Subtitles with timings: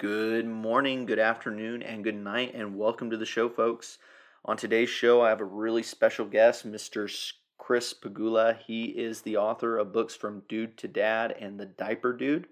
[0.00, 3.98] Good morning, good afternoon, and good night, and welcome to the show, folks.
[4.46, 7.34] On today's show, I have a really special guest, Mr.
[7.58, 8.56] Chris Pegula.
[8.56, 12.46] He is the author of books from Dude to Dad and The Diaper Dude.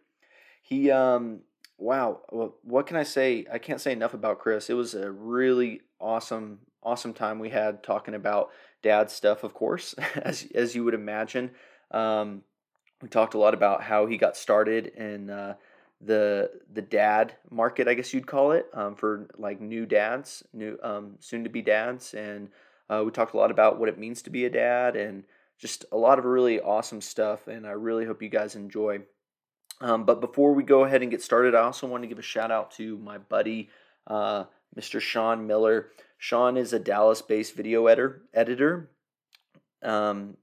[0.60, 1.40] He, um,
[1.78, 3.46] wow, what can I say?
[3.50, 4.68] I can't say enough about Chris.
[4.68, 8.50] It was a really awesome, awesome time we had talking about
[8.82, 11.52] dad stuff, of course, as as you would imagine.
[11.92, 12.42] Um,
[13.00, 15.30] we talked a lot about how he got started and.
[15.30, 15.54] Uh,
[16.00, 20.78] the the dad market, I guess you'd call it, um, for like new dads, new
[20.82, 22.48] um, soon to be dads, and
[22.88, 25.24] uh, we talked a lot about what it means to be a dad and
[25.58, 27.48] just a lot of really awesome stuff.
[27.48, 29.00] And I really hope you guys enjoy.
[29.80, 32.22] Um, but before we go ahead and get started, I also want to give a
[32.22, 33.70] shout out to my buddy,
[34.06, 34.44] uh,
[34.76, 35.00] Mr.
[35.00, 35.88] Sean Miller.
[36.16, 38.22] Sean is a Dallas-based video editor.
[38.34, 38.90] Editor.
[39.82, 40.36] Um,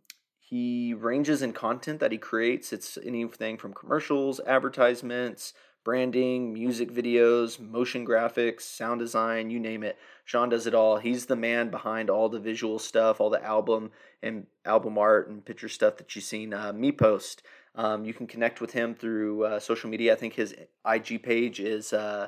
[0.48, 2.72] he ranges in content that he creates.
[2.72, 9.98] It's anything from commercials, advertisements, branding, music videos, motion graphics, sound design, you name it.
[10.24, 10.98] Sean does it all.
[10.98, 13.90] He's the man behind all the visual stuff, all the album
[14.22, 17.42] and album art and picture stuff that you've seen uh, me post.
[17.74, 20.14] Um, you can connect with him through uh, social media.
[20.14, 20.54] I think his
[20.88, 22.28] IG page is uh,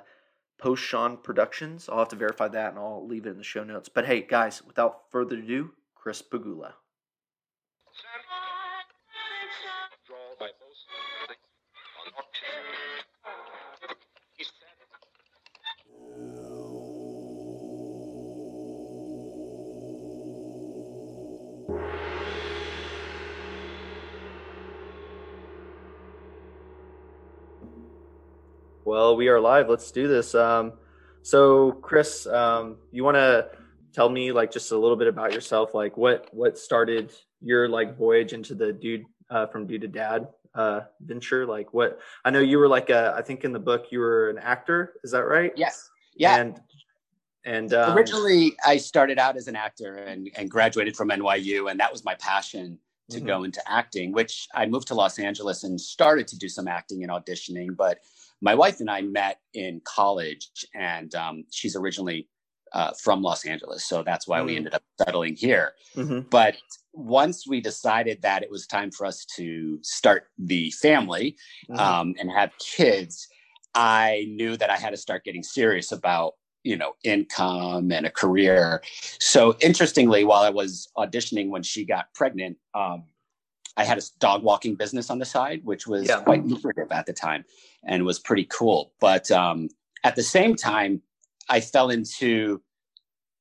[0.57, 1.87] Post Sean Productions.
[1.87, 3.89] I'll have to verify that and I'll leave it in the show notes.
[3.89, 6.73] But hey, guys, without further ado, Chris Pegula.
[28.87, 29.67] Well, we are live.
[29.67, 30.33] Let's do this.
[30.33, 30.71] Um,
[31.21, 33.49] so, Chris, um, you want to
[33.91, 35.73] tell me like just a little bit about yourself?
[35.73, 40.29] Like, what what started your like voyage into the dude uh, from dude to dad
[40.55, 41.45] uh, venture?
[41.45, 44.29] Like, what I know you were like a, I think in the book you were
[44.29, 44.93] an actor.
[45.03, 45.51] Is that right?
[45.57, 45.89] Yes.
[46.15, 46.37] Yeah.
[46.37, 46.61] And
[47.43, 51.77] and um, originally, I started out as an actor and and graduated from NYU, and
[51.81, 52.79] that was my passion
[53.09, 53.27] to mm-hmm.
[53.27, 54.13] go into acting.
[54.13, 57.99] Which I moved to Los Angeles and started to do some acting and auditioning, but
[58.41, 62.27] my wife and I met in college, and um, she's originally
[62.73, 64.45] uh, from Los Angeles, so that's why mm-hmm.
[64.47, 64.57] we mm.
[64.57, 65.73] ended up settling here.
[65.95, 66.21] Mm-hmm.
[66.29, 66.57] But
[66.93, 71.37] once we decided that it was time for us to start the family
[71.69, 71.79] mm-hmm.
[71.79, 73.27] um, and have kids,
[73.73, 76.33] I knew that I had to start getting serious about
[76.63, 78.83] you know income and a career.
[79.19, 82.57] So interestingly, while I was auditioning when she got pregnant.
[82.73, 83.05] Um,
[83.77, 86.21] I had a dog walking business on the side, which was yeah.
[86.21, 87.45] quite lucrative at the time
[87.83, 88.91] and was pretty cool.
[88.99, 89.69] But um,
[90.03, 91.01] at the same time,
[91.47, 92.61] I fell into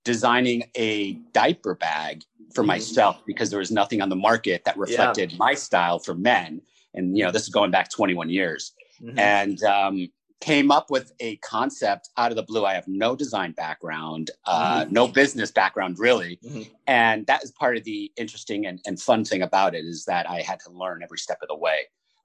[0.05, 2.23] designing a diaper bag
[2.55, 2.69] for mm-hmm.
[2.69, 5.39] myself because there was nothing on the market that reflected yeah.
[5.39, 6.61] my style for men.
[6.95, 8.73] And, you know, this is going back 21 years.
[9.03, 9.19] Mm-hmm.
[9.19, 10.09] And um,
[10.41, 12.65] came up with a concept out of the blue.
[12.65, 14.93] I have no design background, uh, mm-hmm.
[14.93, 16.39] no business background, really.
[16.45, 16.63] Mm-hmm.
[16.87, 20.29] And that is part of the interesting and, and, fun thing about it is that
[20.29, 21.79] I had to learn every step of the way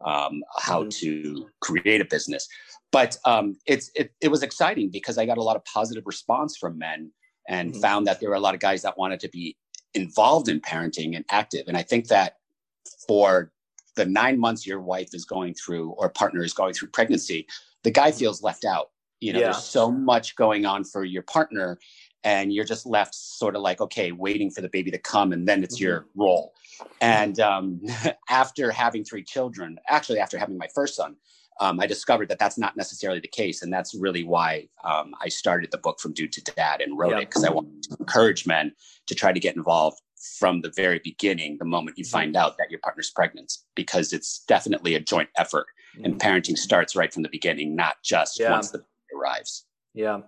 [0.05, 0.89] um, how mm-hmm.
[0.89, 2.47] to create a business.
[2.91, 6.57] But um, it's it, it was exciting because I got a lot of positive response
[6.57, 7.11] from men
[7.47, 7.81] and mm-hmm.
[7.81, 9.55] found that there were a lot of guys that wanted to be
[9.93, 11.67] involved in parenting and active.
[11.67, 12.35] And I think that
[13.07, 13.51] for
[13.95, 17.47] the nine months your wife is going through or partner is going through pregnancy,
[17.83, 18.19] the guy mm-hmm.
[18.19, 18.89] feels left out.
[19.19, 19.45] You know, yeah.
[19.45, 21.77] there's so much going on for your partner,
[22.23, 25.47] and you're just left sort of like, okay, waiting for the baby to come, and
[25.47, 25.85] then it's mm-hmm.
[25.85, 26.53] your role.
[27.01, 27.81] And um,
[28.29, 31.15] after having three children, actually, after having my first son,
[31.59, 33.61] um, I discovered that that's not necessarily the case.
[33.61, 37.11] And that's really why um, I started the book from dude to dad and wrote
[37.11, 37.19] yeah.
[37.19, 38.73] it because I wanted to encourage men
[39.05, 40.01] to try to get involved
[40.39, 42.11] from the very beginning, the moment you mm-hmm.
[42.11, 45.67] find out that your partner's pregnant, because it's definitely a joint effort.
[45.95, 46.05] Mm-hmm.
[46.05, 48.51] And parenting starts right from the beginning, not just yeah.
[48.51, 49.65] once the baby arrives.
[49.93, 50.21] Yeah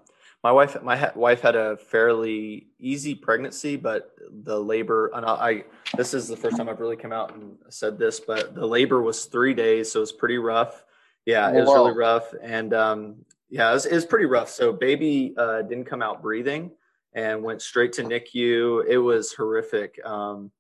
[0.44, 4.12] my wife my ha- wife had a fairly easy pregnancy but
[4.44, 5.64] the labor and I, I,
[5.96, 9.02] this is the first time i've really come out and said this but the labor
[9.02, 10.84] was three days so it was pretty rough
[11.26, 13.16] yeah it was really rough and um,
[13.50, 16.72] yeah it was, it was, pretty rough so baby uh, didn't come out breathing
[17.16, 20.52] and went straight to nicu it was horrific um,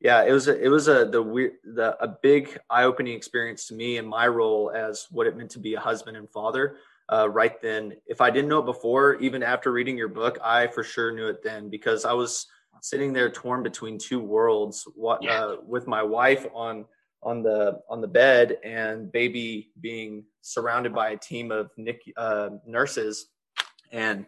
[0.00, 3.74] yeah it was a, it was a the weird the a big eye-opening experience to
[3.74, 6.76] me in my role as what it meant to be a husband and father
[7.10, 7.94] uh, right then.
[8.06, 11.26] If I didn't know it before, even after reading your book, I for sure knew
[11.26, 12.46] it then because I was
[12.82, 14.86] sitting there torn between two worlds.
[14.94, 15.44] What yeah.
[15.44, 16.86] uh, with my wife on
[17.22, 22.50] on the on the bed and baby being surrounded by a team of Nick uh,
[22.64, 23.26] nurses,
[23.92, 24.24] and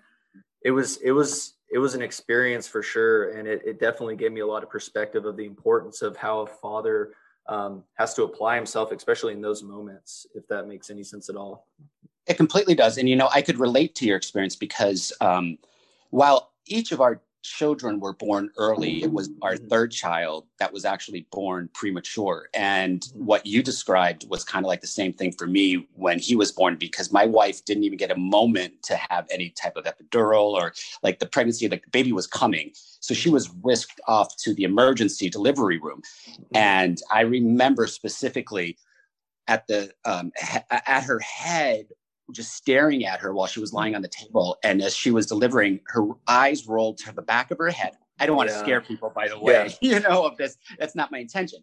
[0.64, 4.32] it was it was it was an experience for sure, and it, it definitely gave
[4.32, 7.14] me a lot of perspective of the importance of how a father
[7.48, 10.26] um, has to apply himself, especially in those moments.
[10.34, 11.66] If that makes any sense at all.
[12.26, 12.98] It completely does.
[12.98, 15.58] And, you know, I could relate to your experience because um,
[16.10, 19.68] while each of our children were born early, it was our mm-hmm.
[19.68, 22.48] third child that was actually born premature.
[22.54, 26.36] And what you described was kind of like the same thing for me when he
[26.36, 29.84] was born, because my wife didn't even get a moment to have any type of
[29.84, 30.72] epidural or
[31.02, 32.70] like the pregnancy, like the baby was coming.
[33.00, 36.02] So she was whisked off to the emergency delivery room.
[36.30, 36.56] Mm-hmm.
[36.56, 38.78] And I remember specifically
[39.48, 40.32] at the um,
[40.70, 41.86] at her head
[42.30, 44.58] just staring at her while she was lying on the table.
[44.62, 47.96] And as she was delivering, her eyes rolled to the back of her head.
[48.20, 48.56] I don't want yeah.
[48.56, 49.94] to scare people, by the way, yeah.
[49.94, 50.56] you know, of this.
[50.78, 51.60] That's not my intention.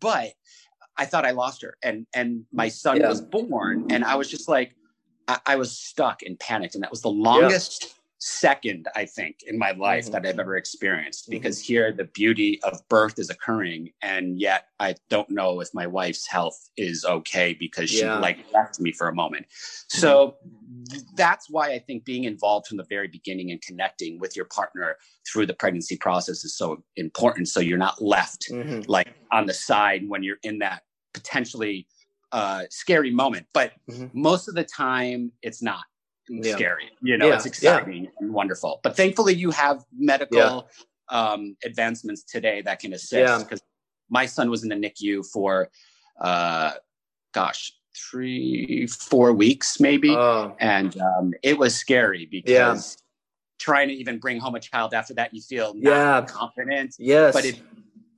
[0.00, 0.32] But
[0.96, 1.76] I thought I lost her.
[1.82, 3.08] And and my son yeah.
[3.08, 3.86] was born.
[3.90, 4.74] And I was just like,
[5.28, 6.74] I, I, was stuck and panicked.
[6.74, 10.12] And that was the longest second, I think, in my life mm-hmm.
[10.12, 11.32] that I've ever experienced mm-hmm.
[11.32, 13.90] because here the beauty of birth is occurring.
[14.02, 18.16] And yet I don't know if my wife's health is okay because yeah.
[18.16, 19.46] she like left me for a moment.
[19.46, 19.98] Mm-hmm.
[19.98, 20.36] So
[21.16, 24.96] that's why I think being involved from the very beginning and connecting with your partner
[25.30, 27.48] through the pregnancy process is so important.
[27.48, 28.82] So you're not left mm-hmm.
[28.86, 30.82] like on the side when you're in that
[31.14, 31.86] potentially
[32.32, 33.46] uh, scary moment.
[33.54, 34.06] But mm-hmm.
[34.12, 35.84] most of the time, it's not
[36.30, 36.52] yeah.
[36.54, 36.90] scary.
[37.02, 37.34] You know, yeah.
[37.34, 38.10] it's exciting yeah.
[38.20, 38.80] and wonderful.
[38.82, 40.68] But thankfully, you have medical
[41.08, 43.44] um, advancements today that can assist.
[43.44, 43.60] Because
[44.08, 45.68] my son was in the NICU for,
[46.20, 46.72] uh,
[47.32, 47.72] gosh,
[48.10, 50.54] three, four weeks maybe, oh.
[50.60, 52.96] and um, it was scary because
[53.58, 56.94] trying to even bring home a child after that, you feel not confident.
[56.98, 57.60] Yes, but it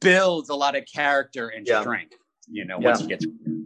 [0.01, 2.17] builds a lot of character and strength.
[2.49, 3.21] You know, once you get.
[3.21, 3.62] To-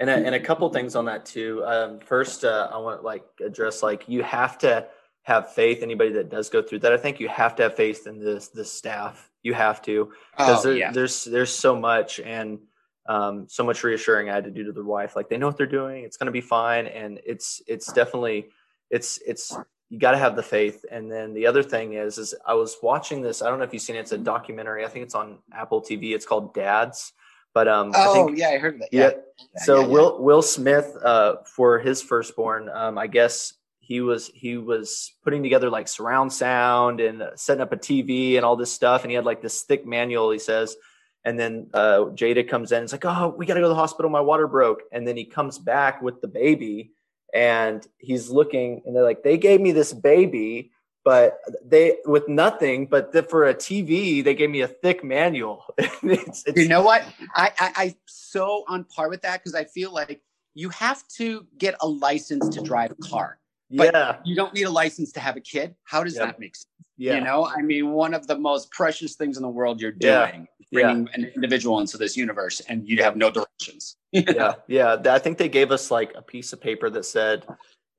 [0.00, 1.62] and a, and a couple things on that too.
[1.64, 4.88] Um, first, uh, I want to like address like you have to
[5.22, 5.82] have faith.
[5.82, 8.48] Anybody that does go through that, I think you have to have faith in this
[8.48, 9.30] the staff.
[9.42, 10.90] You have to because oh, there, yeah.
[10.90, 12.58] there's there's so much and
[13.06, 15.16] um, so much reassuring I had to do to the wife.
[15.16, 16.04] Like they know what they're doing.
[16.04, 18.48] It's going to be fine, and it's it's definitely
[18.88, 19.54] it's it's
[19.90, 20.84] you got to have the faith.
[20.90, 23.42] And then the other thing is is I was watching this.
[23.42, 24.00] I don't know if you've seen it.
[24.00, 24.84] It's a documentary.
[24.84, 26.14] I think it's on Apple TV.
[26.14, 27.12] It's called Dads
[27.54, 28.88] but um, oh I think, yeah, I heard that.
[28.92, 29.10] Yeah.
[29.38, 29.62] yeah.
[29.62, 30.24] So yeah, Will yeah.
[30.24, 35.68] Will Smith, uh, for his firstborn, um, I guess he was he was putting together
[35.68, 39.24] like surround sound and setting up a TV and all this stuff, and he had
[39.24, 40.30] like this thick manual.
[40.30, 40.76] He says,
[41.24, 42.82] and then uh, Jada comes in.
[42.84, 44.10] It's like, oh, we got to go to the hospital.
[44.10, 46.92] My water broke, and then he comes back with the baby,
[47.34, 50.70] and he's looking, and they're like, they gave me this baby
[51.04, 55.64] but they with nothing but the, for a tv they gave me a thick manual
[55.78, 57.04] it's, it's, you know what
[57.34, 60.22] I, I i so on par with that because i feel like
[60.54, 63.38] you have to get a license to drive a car
[63.70, 64.16] but yeah.
[64.24, 66.66] you don't need a license to have a kid how does that make sense
[66.96, 67.14] yeah.
[67.14, 70.10] you know i mean one of the most precious things in the world you're doing
[70.10, 70.66] yeah.
[70.72, 71.12] bringing yeah.
[71.14, 75.48] an individual into this universe and you have no directions yeah yeah i think they
[75.48, 77.46] gave us like a piece of paper that said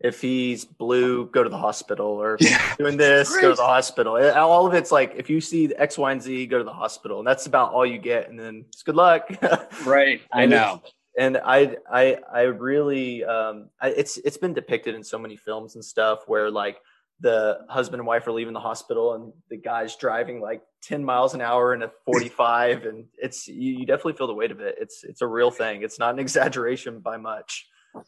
[0.03, 2.75] if he's blue, go to the hospital, or yeah.
[2.77, 4.17] doing this, go to the hospital.
[4.33, 7.19] All of it's like if you see X, Y, and Z, go to the hospital,
[7.19, 8.29] and that's about all you get.
[8.29, 9.29] And then it's good luck.
[9.85, 10.81] right, I know.
[11.17, 15.75] And I, I, I really, um, I, it's it's been depicted in so many films
[15.75, 16.77] and stuff where like
[17.21, 21.35] the husband and wife are leaving the hospital and the guy's driving like 10 miles
[21.35, 24.75] an hour in a 45 and it's you, you definitely feel the weight of it
[24.81, 27.67] it's it's a real thing it's not an exaggeration by much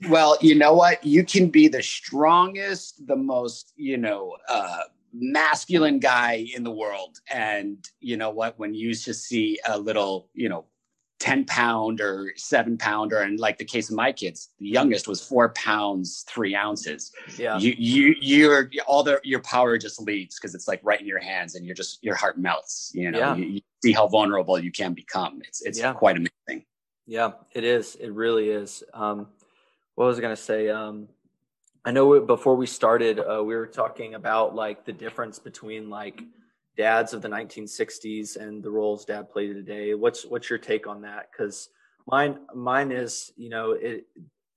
[0.09, 1.03] well, you know what?
[1.03, 7.19] You can be the strongest, the most, you know, uh, masculine guy in the world.
[7.31, 8.57] And you know what?
[8.57, 10.65] When you just see a little, you know,
[11.19, 15.25] 10 pound or seven pounder, and like the case of my kids, the youngest was
[15.25, 17.13] four pounds, three ounces.
[17.37, 17.57] Yeah.
[17.57, 21.19] You, you, you're all the, your power just leaves because it's like right in your
[21.19, 23.35] hands and you're just, your heart melts, you know, yeah.
[23.35, 25.41] you, you see how vulnerable you can become.
[25.47, 25.93] It's, it's yeah.
[25.93, 26.65] quite amazing.
[27.05, 27.95] Yeah, it is.
[27.95, 28.83] It really is.
[28.93, 29.27] Um,
[29.95, 30.69] what was I going to say?
[30.69, 31.07] Um,
[31.85, 36.23] I know before we started, uh, we were talking about like the difference between like
[36.77, 39.93] dads of the 1960s and the roles dad played today.
[39.93, 41.29] What's what's your take on that?
[41.31, 41.69] Because
[42.07, 44.07] mine mine is you know it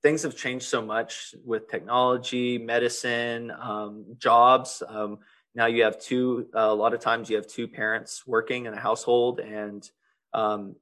[0.01, 4.81] things have changed so much with technology, medicine, um, jobs.
[4.87, 5.19] Um,
[5.53, 6.47] now you have two.
[6.55, 9.89] Uh, a lot of times you have two parents working in a household, and
[10.33, 10.75] um,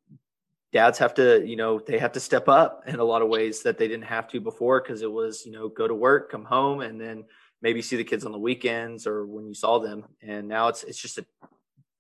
[0.75, 3.63] dads have to, you know, they have to step up in a lot of ways
[3.63, 6.44] that they didn't have to before because it was, you know, go to work, come
[6.44, 7.24] home, and then
[7.62, 10.03] maybe see the kids on the weekends or when you saw them.
[10.22, 11.25] And now it's it's just a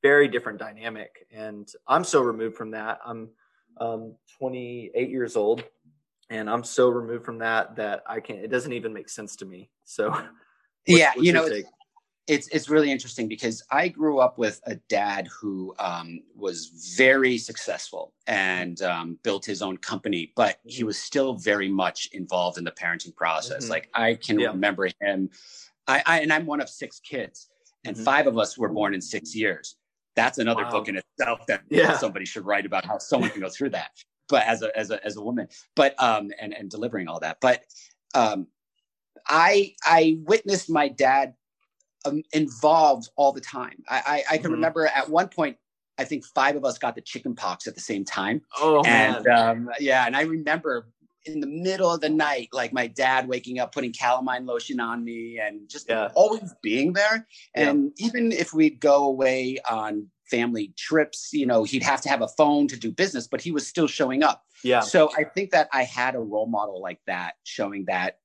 [0.03, 1.25] very different dynamic.
[1.31, 2.99] And I'm so removed from that.
[3.05, 3.29] I'm
[3.79, 5.63] um, 28 years old,
[6.29, 8.39] and I'm so removed from that that I can't.
[8.39, 9.69] It doesn't even make sense to me.
[9.85, 10.21] So,
[10.85, 11.69] yeah, you know, it's
[12.27, 17.37] it's it's really interesting because I grew up with a dad who um, was very
[17.37, 22.63] successful and um, built his own company, but he was still very much involved in
[22.63, 23.63] the parenting process.
[23.63, 23.71] Mm-hmm.
[23.71, 24.47] Like I can yeah.
[24.47, 25.29] remember him.
[25.87, 27.49] I, I, and I'm one of six kids,
[27.85, 28.03] and mm-hmm.
[28.03, 29.75] five of us were born in six years.
[30.15, 30.71] That's another wow.
[30.71, 31.97] book in itself that yeah.
[31.97, 33.91] somebody should write about how someone can go through that.
[34.29, 37.37] But as a as a as a woman, but um and and delivering all that,
[37.39, 37.61] but
[38.15, 38.47] um
[39.27, 41.35] I I witnessed my dad
[42.05, 43.83] um, involved all the time.
[43.89, 44.53] I, I, I can mm-hmm.
[44.53, 45.57] remember at one point,
[45.97, 48.41] I think five of us got the chicken pox at the same time.
[48.59, 50.87] Oh, and um, yeah, and I remember
[51.25, 55.03] in the middle of the night, like my dad waking up, putting calamine lotion on
[55.03, 56.09] me, and just yeah.
[56.13, 57.27] always being there.
[57.55, 58.07] And yeah.
[58.07, 62.27] even if we'd go away on family trips, you know, he'd have to have a
[62.27, 64.43] phone to do business, but he was still showing up.
[64.63, 64.81] Yeah.
[64.81, 68.19] So I think that I had a role model like that, showing that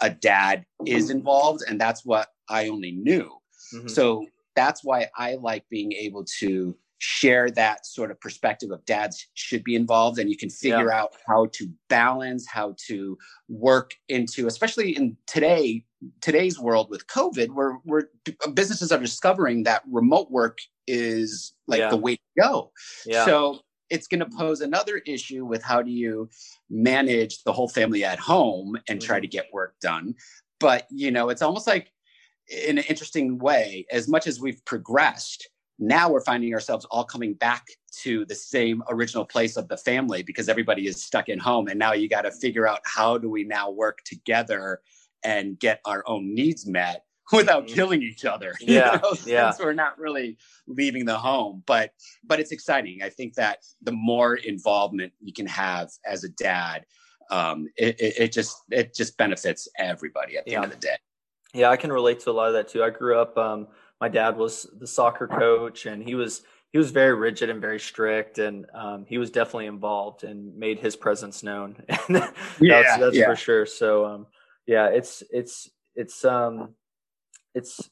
[0.00, 3.30] a dad is involved, and that's what I only knew.
[3.74, 3.88] Mm-hmm.
[3.88, 4.26] So
[4.56, 9.64] that's why I like being able to share that sort of perspective of dads should
[9.64, 11.00] be involved and you can figure yeah.
[11.00, 13.16] out how to balance how to
[13.48, 15.82] work into especially in today
[16.20, 18.10] today's world with covid where where
[18.52, 21.88] businesses are discovering that remote work is like yeah.
[21.88, 22.70] the way to go
[23.06, 23.24] yeah.
[23.24, 26.28] so it's going to pose another issue with how do you
[26.68, 29.06] manage the whole family at home and mm-hmm.
[29.06, 30.14] try to get work done
[30.58, 31.90] but you know it's almost like
[32.50, 37.34] in an interesting way, as much as we've progressed, now we're finding ourselves all coming
[37.34, 37.66] back
[38.02, 41.68] to the same original place of the family because everybody is stuck in home.
[41.68, 44.80] And now you got to figure out how do we now work together
[45.24, 47.74] and get our own needs met without mm-hmm.
[47.74, 48.54] killing each other.
[48.60, 48.94] Yeah.
[48.94, 49.52] You know, yeah.
[49.58, 51.62] we're not really leaving the home.
[51.66, 51.92] But
[52.24, 53.02] but it's exciting.
[53.02, 56.84] I think that the more involvement you can have as a dad,
[57.30, 60.62] um, it, it, it just it just benefits everybody at the yeah.
[60.62, 60.96] end of the day.
[61.52, 62.82] Yeah, I can relate to a lot of that too.
[62.82, 63.36] I grew up.
[63.36, 63.68] Um,
[64.00, 66.42] my dad was the soccer coach, and he was
[66.72, 70.78] he was very rigid and very strict, and um, he was definitely involved and made
[70.78, 71.76] his presence known.
[72.08, 73.26] that's, yeah, that's yeah.
[73.26, 73.66] for sure.
[73.66, 74.26] So, um,
[74.66, 76.74] yeah, it's it's it's um,
[77.54, 77.90] it's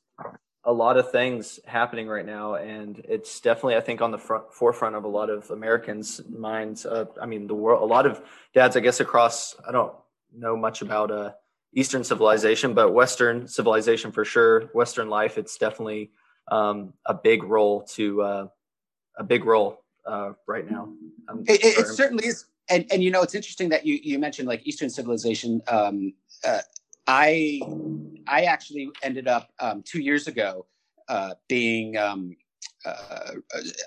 [0.65, 4.53] a lot of things happening right now, and it's definitely I think on the front
[4.53, 6.87] forefront of a lot of Americans' minds.
[6.87, 7.83] Uh, I mean, the world.
[7.83, 8.23] A lot of
[8.55, 9.57] dads, I guess, across.
[9.67, 9.93] I don't
[10.33, 11.33] know much about uh
[11.75, 14.71] Eastern civilization, but Western civilization for sure.
[14.75, 16.11] Western life, it's definitely
[16.51, 18.49] um, a big role to uh,
[19.17, 20.93] a big role uh, right now.
[21.47, 24.49] It, it, it, certainly is, and and you know it's interesting that you you mentioned
[24.49, 25.61] like Eastern civilization.
[25.69, 26.15] Um,
[26.47, 26.61] uh,
[27.07, 27.61] I
[28.27, 30.67] I actually ended up um, two years ago
[31.09, 32.37] uh, being um,
[32.85, 33.33] uh,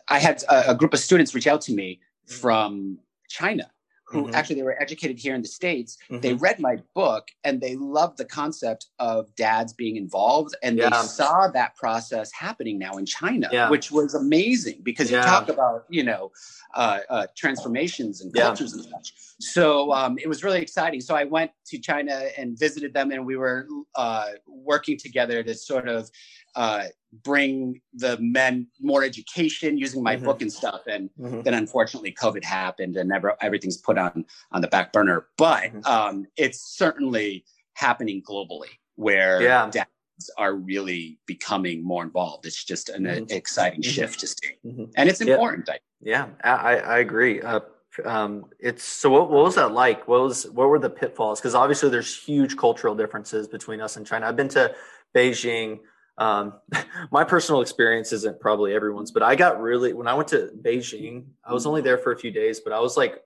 [0.08, 3.72] I had a, a, group of students reach out to me from China
[4.12, 4.36] who mm-hmm.
[4.36, 6.20] actually they were educated here in the states mm-hmm.
[6.20, 10.90] they read my book and they loved the concept of dads being involved and yeah.
[10.90, 13.70] they saw that process happening now in china yeah.
[13.70, 15.20] which was amazing because yeah.
[15.20, 16.32] you talk about you know
[16.74, 21.24] uh, uh, transformations and cultures and such so um, it was really exciting so i
[21.24, 26.10] went to china and visited them and we were uh, working together to sort of
[26.56, 26.86] uh,
[27.24, 30.26] bring the men more education using my mm-hmm.
[30.26, 30.82] book and stuff.
[30.88, 31.42] And mm-hmm.
[31.42, 35.86] then unfortunately COVID happened and never, everything's put on, on the back burner, but mm-hmm.
[35.86, 37.44] um, it's certainly
[37.74, 39.70] happening globally where yeah.
[39.70, 39.90] dads
[40.38, 42.46] are really becoming more involved.
[42.46, 43.26] It's just an mm-hmm.
[43.30, 43.92] exciting mm-hmm.
[43.92, 44.52] shift to see.
[44.66, 44.84] Mm-hmm.
[44.96, 45.70] And it's important.
[46.00, 47.42] Yeah, yeah I, I agree.
[47.42, 47.62] Uh,
[48.06, 50.08] um, it's so what, what was that like?
[50.08, 51.42] What was, what were the pitfalls?
[51.42, 54.28] Cause obviously there's huge cultural differences between us and China.
[54.28, 54.74] I've been to
[55.14, 55.80] Beijing,
[56.22, 56.54] um,
[57.12, 61.26] my personal experience isn't probably everyone's, but I got really when I went to Beijing,
[61.44, 63.24] I was only there for a few days, but I was like,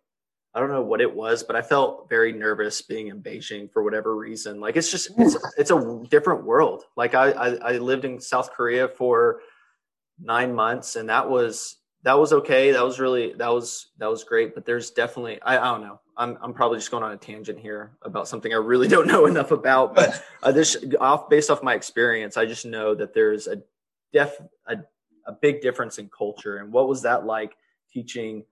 [0.54, 3.84] I don't know what it was, but I felt very nervous being in Beijing for
[3.84, 4.62] whatever reason.
[4.62, 6.84] Like it's just it's it's a different world.
[6.96, 9.42] Like I I, I lived in South Korea for
[10.18, 12.72] nine months, and that was that was okay.
[12.72, 14.56] That was really that was that was great.
[14.56, 16.00] But there's definitely I, I don't know.
[16.17, 19.25] I'm I'm probably just going on a tangent here about something I really don't know
[19.25, 19.95] enough about.
[19.95, 23.62] But uh, this off based off my experience, I just know that there's a
[24.13, 24.77] def a,
[25.27, 26.57] a big difference in culture.
[26.57, 27.55] And what was that like
[27.91, 28.43] teaching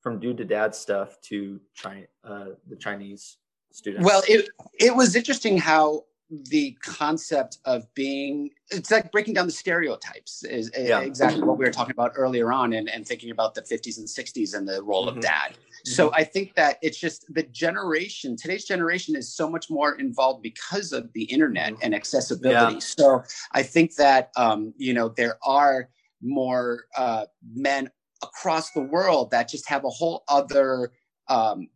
[0.00, 3.38] from dude to dad stuff to China, uh, the Chinese
[3.70, 4.04] students?
[4.04, 9.52] Well, it it was interesting how the concept of being it's like breaking down the
[9.52, 11.00] stereotypes is, yeah.
[11.00, 14.08] exactly what we were talking about earlier on and, and thinking about the 50s and
[14.08, 15.18] 60s and the role mm-hmm.
[15.18, 15.90] of dad mm-hmm.
[15.90, 20.42] so i think that it's just the generation today's generation is so much more involved
[20.42, 21.82] because of the internet mm-hmm.
[21.82, 22.80] and accessibility yeah.
[22.80, 23.22] so
[23.52, 25.90] i think that um, you know there are
[26.22, 27.90] more uh, men
[28.22, 30.92] across the world that just have a whole other
[31.28, 31.68] um,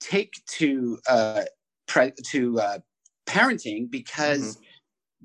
[0.00, 1.42] take to uh,
[1.86, 2.78] pre- to uh,
[3.26, 4.64] parenting because mm-hmm.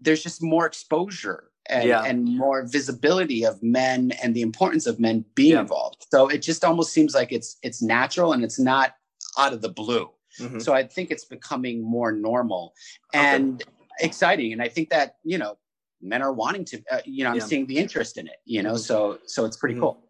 [0.02, 2.04] there's just more exposure and, yeah.
[2.04, 5.62] and more visibility of men and the importance of men being yeah.
[5.62, 6.06] involved.
[6.12, 8.94] So it just almost seems like it's it's natural and it's not
[9.38, 10.10] out of the blue.
[10.40, 10.60] Mm-hmm.
[10.60, 12.74] So I think it's becoming more normal
[13.14, 13.72] and okay.
[14.00, 14.54] exciting.
[14.54, 15.58] And I think that you know
[16.02, 16.82] men are wanting to.
[16.92, 17.44] Uh, you know, I'm yeah.
[17.46, 18.38] seeing the interest in it.
[18.46, 18.78] You know, mm-hmm.
[18.78, 19.84] so so it's pretty mm-hmm.
[19.84, 20.04] cool.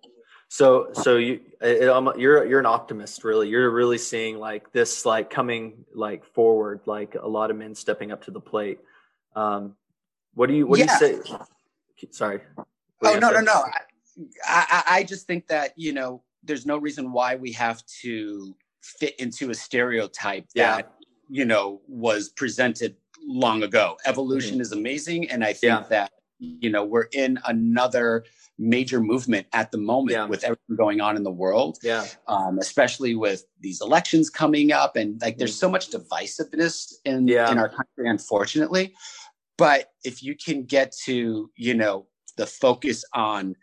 [0.51, 3.47] So so you it, you're you're an optimist really.
[3.47, 8.11] You're really seeing like this like coming like forward like a lot of men stepping
[8.11, 8.79] up to the plate.
[9.33, 9.77] Um,
[10.33, 10.99] what do you what yeah.
[10.99, 11.37] do you say?
[12.11, 12.41] Sorry.
[13.01, 13.63] Oh no no no.
[14.45, 18.53] I, I I just think that you know there's no reason why we have to
[18.81, 20.75] fit into a stereotype yeah.
[20.75, 20.91] that
[21.29, 23.95] you know was presented long ago.
[24.05, 24.61] Evolution mm-hmm.
[24.63, 25.87] is amazing, and I think yeah.
[25.87, 28.25] that you know we're in another
[28.57, 30.25] major movement at the moment yeah.
[30.25, 31.77] with everything going on in the world.
[31.81, 32.05] Yeah.
[32.27, 37.51] Um, especially with these elections coming up and like there's so much divisiveness in yeah.
[37.51, 38.93] in our country, unfortunately.
[39.57, 42.07] But if you can get to, you know,
[42.37, 43.55] the focus on,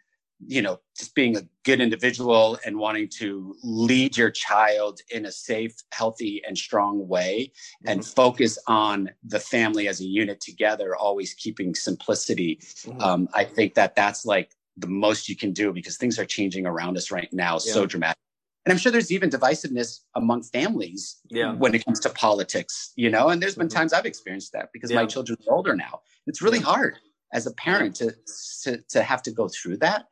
[0.47, 5.33] you know, just being a good individual and wanting to lead your child in a
[5.33, 7.93] safe, healthy, and strong way mm-hmm.
[7.93, 12.59] and focus on the family as a unit together, always keeping simplicity.
[12.63, 13.01] Mm-hmm.
[13.01, 16.67] Um, I think that that's like the most you can do because things are changing
[16.67, 17.73] around us right now yeah.
[17.73, 18.19] so dramatic.
[18.65, 21.55] And I'm sure there's even divisiveness among families yeah.
[21.55, 23.31] when it comes to politics, you know.
[23.31, 23.79] And there's been mm-hmm.
[23.79, 25.01] times I've experienced that because yeah.
[25.01, 26.01] my children are older now.
[26.27, 26.99] It's really hard
[27.33, 28.15] as a parent to,
[28.63, 30.07] to to have to go through that,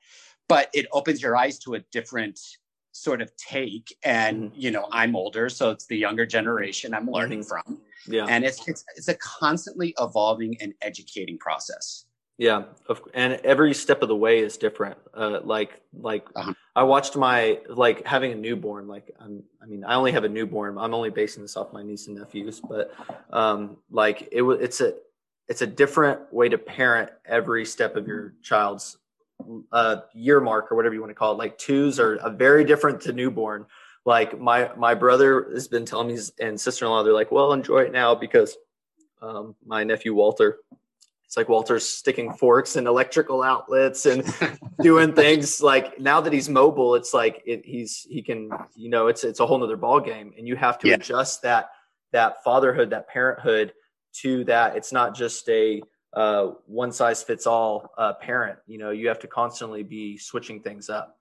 [0.49, 2.38] but it opens your eyes to a different
[2.92, 3.96] sort of take.
[4.02, 4.61] And mm-hmm.
[4.61, 7.68] you know, I'm older, so it's the younger generation I'm learning mm-hmm.
[7.68, 7.78] from.
[8.06, 12.04] Yeah, and it's it's it's a constantly evolving and educating process.
[12.38, 12.64] Yeah,
[13.14, 14.99] and every step of the way is different.
[15.14, 16.52] Uh, like like uh-huh.
[16.75, 18.87] I watched my like having a newborn.
[18.88, 20.76] Like I'm, I mean, I only have a newborn.
[20.76, 22.92] I'm only basing this off my niece and nephews, but
[23.30, 24.94] um, like it was, it's a
[25.49, 28.99] it's a different way to parent every step of your child's
[29.73, 31.38] uh, year mark or whatever you want to call it.
[31.38, 33.67] Like twos are a very different to newborn.
[34.05, 37.53] Like my my brother has been telling me and sister in law, they're like, well,
[37.53, 38.57] enjoy it now because
[39.21, 40.59] um, my nephew Walter
[41.26, 44.25] it's like Walter's sticking forks in electrical outlets and
[44.80, 49.09] doing things like now that he's mobile, it's like it, he's he can you know
[49.09, 50.95] it's it's a whole nother ball game, and you have to yeah.
[50.95, 51.71] adjust that
[52.13, 53.73] that fatherhood, that parenthood
[54.23, 54.76] to that.
[54.76, 55.83] It's not just a
[56.17, 58.59] uh, one size fits all uh, parent.
[58.67, 61.19] You know, you have to constantly be switching things up.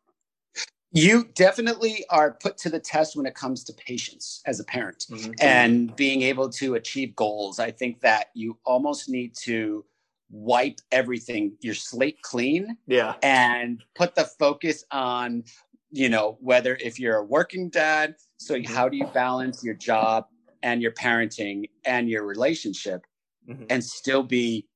[0.92, 5.06] You definitely are put to the test when it comes to patience as a parent
[5.12, 5.32] mm-hmm.
[5.42, 7.60] and being able to achieve goals.
[7.60, 9.84] I think that you almost need to
[10.32, 12.78] wipe everything, your slate clean.
[12.88, 13.16] Yeah.
[13.22, 15.44] And put the focus on,
[15.92, 18.74] you know, whether if you're a working dad, so mm-hmm.
[18.74, 20.28] how do you balance your job
[20.66, 23.06] and your parenting and your relationship
[23.48, 23.64] mm-hmm.
[23.70, 24.68] and still be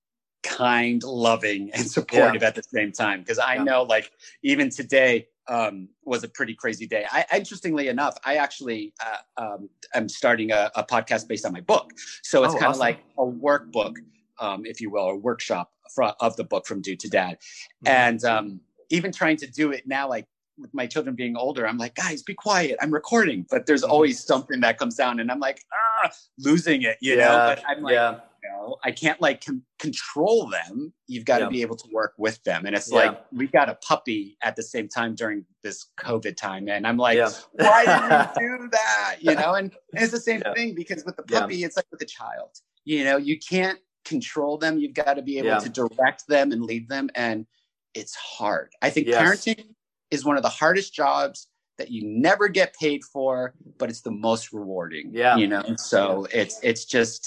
[0.43, 2.47] kind, loving, and supportive yeah.
[2.47, 3.19] at the same time?
[3.19, 3.63] Because I yeah.
[3.63, 4.11] know, like,
[4.43, 7.05] even today, um, was a pretty crazy day.
[7.11, 11.61] I, interestingly enough, I actually uh, um, am starting a, a, podcast based on my
[11.61, 12.79] book, so it's oh, kind of awesome.
[12.79, 13.95] like a workbook
[14.39, 17.37] um, if you will, a workshop for, of the book from Dude to Dad.
[17.85, 17.87] Mm-hmm.
[17.87, 20.25] And um, even trying to do it now, like
[20.59, 22.77] with my children being older, I'm like, guys, be quiet.
[22.81, 23.45] I'm recording.
[23.49, 23.91] But there's mm-hmm.
[23.91, 27.37] always something that comes down, and I'm like, ah, losing it, you yeah, know.
[27.55, 28.19] But I'm like, yeah.
[28.43, 30.93] you know, I can't like com- control them.
[31.07, 31.49] You've got to yeah.
[31.49, 32.65] be able to work with them.
[32.65, 36.67] And it's like we got a puppy at the same time during this COVID time,
[36.67, 37.17] and I'm like,
[37.53, 39.17] why did you do that?
[39.19, 42.01] You know, and, and it's the same thing because with the puppy, it's like with
[42.01, 42.51] a child.
[42.85, 44.79] You know, you can't control them.
[44.79, 47.09] You've got to be able to direct them and lead them.
[47.15, 47.45] And
[47.93, 48.71] it's hard.
[48.81, 49.21] I think yes.
[49.21, 49.75] parenting
[50.11, 54.11] is one of the hardest jobs that you never get paid for, but it's the
[54.11, 55.11] most rewarding.
[55.13, 55.37] Yeah.
[55.37, 56.41] You know, so yeah.
[56.41, 57.25] it's it's just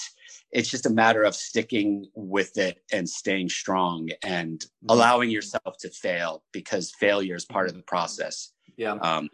[0.53, 4.87] it's just a matter of sticking with it and staying strong and mm-hmm.
[4.91, 8.53] allowing yourself to fail because failure is part of the process.
[8.77, 8.93] Yeah.
[8.93, 9.31] Um,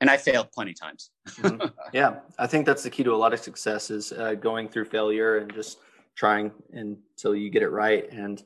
[0.00, 1.10] and I failed plenty times.
[1.28, 1.66] mm-hmm.
[1.92, 4.86] Yeah, I think that's the key to a lot of success is uh, going through
[4.86, 5.78] failure and just
[6.14, 8.10] trying until you get it right.
[8.12, 8.42] And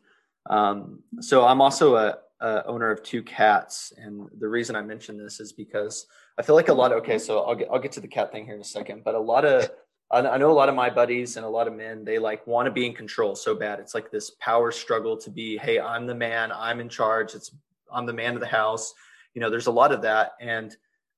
[0.49, 5.17] um, so I'm also a, a, owner of two cats, and the reason I mention
[5.17, 6.07] this is because
[6.39, 7.19] I feel like a lot of okay.
[7.19, 9.21] So I'll get I'll get to the cat thing here in a second, but a
[9.21, 9.71] lot of
[10.11, 12.67] I know a lot of my buddies and a lot of men they like want
[12.67, 13.81] to be in control so bad.
[13.81, 17.35] It's like this power struggle to be, hey, I'm the man, I'm in charge.
[17.35, 17.51] It's
[17.93, 18.95] I'm the man of the house.
[19.35, 20.77] You know, there's a lot of that, and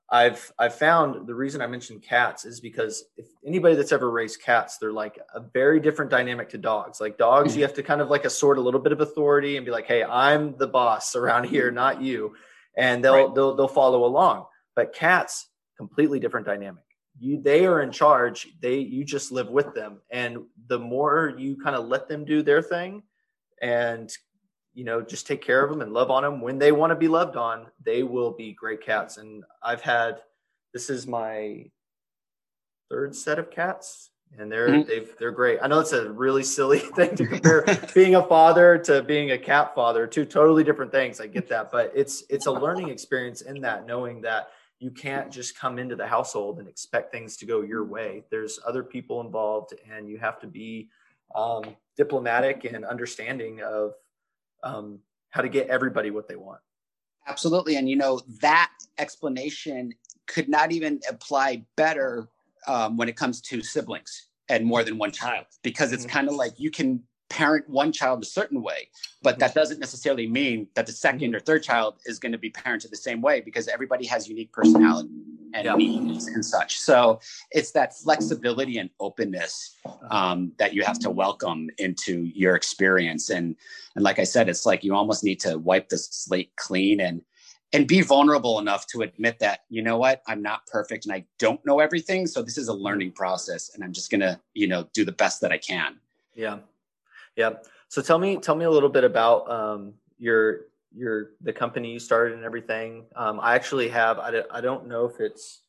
[0.09, 4.41] I've I've found the reason I mentioned cats is because if anybody that's ever raised
[4.41, 7.01] cats, they're like a very different dynamic to dogs.
[7.01, 7.59] Like dogs, mm-hmm.
[7.59, 9.87] you have to kind of like assort a little bit of authority and be like,
[9.87, 12.37] "Hey, I'm the boss around here, not you,"
[12.77, 13.35] and they'll right.
[13.35, 14.47] they'll they'll follow along.
[14.77, 16.85] But cats, completely different dynamic.
[17.19, 18.47] You they are in charge.
[18.61, 22.43] They you just live with them, and the more you kind of let them do
[22.43, 23.03] their thing,
[23.61, 24.09] and
[24.77, 26.95] you know just take care of them and love on them when they want to
[26.95, 29.17] be loved on they will be great cats.
[29.17, 30.21] And i've had
[30.73, 31.65] this is my
[32.91, 34.89] third set of cats and they're mm-hmm.
[34.89, 35.59] they've they're great.
[35.63, 39.39] I know it's a really silly thing to compare being a father to being a
[39.39, 41.21] cat father two totally different things.
[41.21, 41.71] I get that.
[41.71, 45.97] But it's it's a learning experience in that knowing that you can't just come into
[45.97, 48.25] the household and expect things to go your way.
[48.31, 50.91] There's other people involved and you have to be
[51.35, 51.65] um,
[51.97, 53.95] diplomatic and understanding of
[54.63, 54.99] um,
[55.31, 56.61] how to get everybody what they want.
[57.27, 57.77] Absolutely.
[57.77, 59.93] And, you know, that explanation
[60.27, 62.29] could not even apply better
[62.67, 66.13] um, when it comes to siblings and more than one child, because it's mm-hmm.
[66.13, 68.89] kind of like you can parent one child a certain way,
[69.23, 69.59] but that mm-hmm.
[69.59, 72.97] doesn't necessarily mean that the second or third child is going to be parented the
[72.97, 75.11] same way because everybody has unique personality
[75.55, 75.75] and yeah.
[75.75, 76.79] needs and such.
[76.79, 79.77] So it's that flexibility and openness
[80.11, 83.31] um, that you have to welcome into your experience.
[83.31, 83.57] And
[83.95, 87.23] and like I said, it's like you almost need to wipe the slate clean and
[87.73, 91.25] and be vulnerable enough to admit that you know what i'm not perfect and i
[91.41, 94.89] don't know everything so this is a learning process and i'm just gonna you know
[94.95, 95.97] do the best that i can
[96.37, 96.59] yeah
[97.37, 97.51] yeah.
[97.89, 100.63] So tell me, tell me a little bit about um, your
[100.95, 103.07] your the company you started and everything.
[103.15, 104.19] Um, I actually have.
[104.19, 105.63] I, I don't know if it's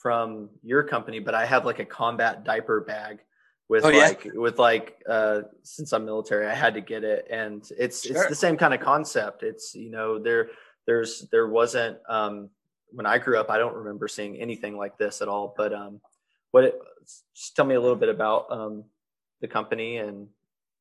[0.00, 3.20] from your company, but I have like a combat diaper bag
[3.68, 4.32] with oh, like yeah?
[4.34, 8.16] with like uh, since I'm military, I had to get it, and it's sure.
[8.16, 9.42] it's the same kind of concept.
[9.42, 10.48] It's you know there
[10.86, 12.50] there's there wasn't um,
[12.92, 15.54] when I grew up, I don't remember seeing anything like this at all.
[15.56, 16.00] But um,
[16.50, 16.80] what it,
[17.34, 18.84] just tell me a little bit about um,
[19.40, 20.28] the company and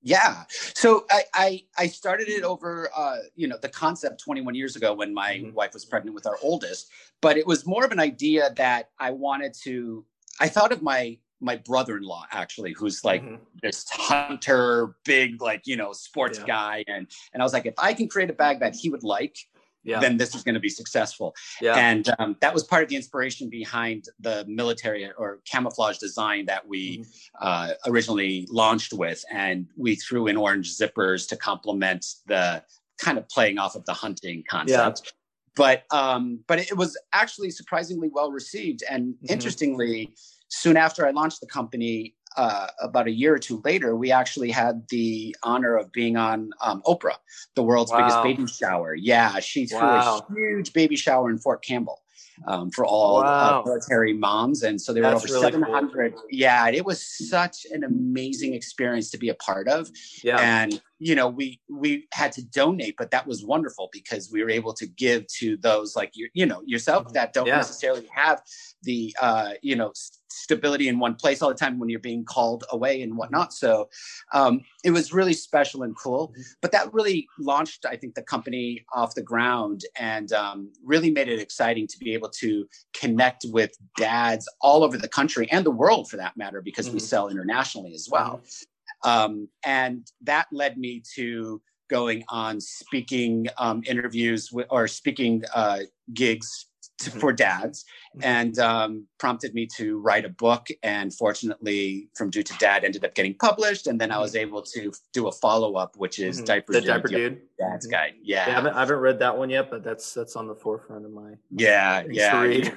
[0.02, 0.44] yeah.
[0.50, 4.94] So I, I, I started it over, uh, you know, the concept 21 years ago
[4.94, 5.54] when my mm-hmm.
[5.54, 6.90] wife was pregnant with our oldest,
[7.22, 10.06] but it was more of an idea that I wanted to,
[10.40, 13.36] I thought of my, my brother-in-law actually, who's like mm-hmm.
[13.62, 16.46] this hunter, big, like, you know, sports yeah.
[16.46, 16.84] guy.
[16.88, 19.38] And, and I was like, if I can create a bag that he would like,
[19.84, 20.00] yeah.
[20.00, 21.36] then this is going to be successful.
[21.62, 21.76] Yeah.
[21.76, 26.68] And um, that was part of the inspiration behind the military or camouflage design that
[26.68, 27.10] we mm-hmm.
[27.42, 29.24] uh, originally launched with.
[29.32, 32.64] And we threw in orange zippers to complement the
[33.00, 35.02] kind of playing off of the hunting concept.
[35.06, 35.12] Yeah.
[35.56, 38.84] But um, but it was actually surprisingly well received.
[38.90, 39.34] And mm-hmm.
[39.34, 40.14] interestingly,
[40.50, 44.50] soon after I launched the company, uh, about a year or two later, we actually
[44.50, 47.18] had the honor of being on um, Oprah,
[47.56, 47.98] the world's wow.
[47.98, 48.96] biggest baby shower.
[48.96, 50.26] Yeah, she threw wow.
[50.26, 52.02] a huge baby shower in Fort Campbell
[52.48, 53.60] um, for all wow.
[53.60, 56.14] uh, military moms, and so there That's were over really 700.
[56.14, 56.24] Cool.
[56.32, 59.90] Yeah, it was such an amazing experience to be a part of.
[60.24, 64.44] Yeah, and you know we we had to donate, but that was wonderful because we
[64.44, 67.14] were able to give to those like you you know yourself mm-hmm.
[67.14, 67.58] that don't yeah.
[67.58, 68.42] necessarily have
[68.84, 69.92] the uh, you know
[70.32, 73.54] stability in one place all the time when you're being called away and whatnot.
[73.54, 73.90] So
[74.34, 76.30] um, it was really special and cool.
[76.30, 76.42] Mm-hmm.
[76.62, 81.28] But that really launched, I think, the company off the ground and um, really made
[81.28, 85.72] it exciting to be able to connect with dads all over the country and the
[85.72, 86.96] world for that matter, because mm-hmm.
[86.96, 88.38] we sell internationally as well.
[88.38, 88.64] Mm-hmm.
[89.04, 95.80] Um, and that led me to going on speaking um, interviews with, or speaking uh,
[96.14, 96.68] gigs
[97.00, 97.20] to, mm-hmm.
[97.20, 97.86] for dads
[98.16, 98.24] mm-hmm.
[98.24, 100.68] and um, prompted me to write a book.
[100.84, 103.88] And fortunately, From Dude to Dad ended up getting published.
[103.88, 104.48] And then I was mm-hmm.
[104.48, 106.46] able to do a follow up, which is mm-hmm.
[106.46, 106.88] Diaper the Dude.
[106.88, 107.42] Diaper Dude.
[107.58, 107.92] Dad's mm-hmm.
[107.92, 108.14] Guide.
[108.22, 108.46] Yeah.
[108.46, 111.06] yeah I, haven't, I, haven't, read that one yet, but that's that's on the forefront
[111.06, 112.72] of my yeah yeah.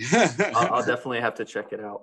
[0.54, 2.02] I'll, I'll, definitely have to check it out.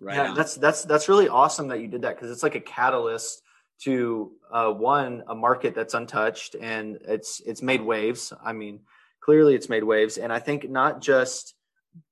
[0.00, 0.16] Right.
[0.16, 3.42] Yeah, that's that's that's really awesome that you did that because it's like a catalyst
[3.80, 8.32] to uh, one a market that's untouched and it's it's made waves.
[8.44, 8.80] I mean,
[9.20, 10.18] clearly it's made waves.
[10.18, 11.54] And I think not just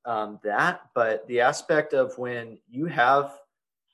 [0.04, 3.32] um, that, but the aspect of when you have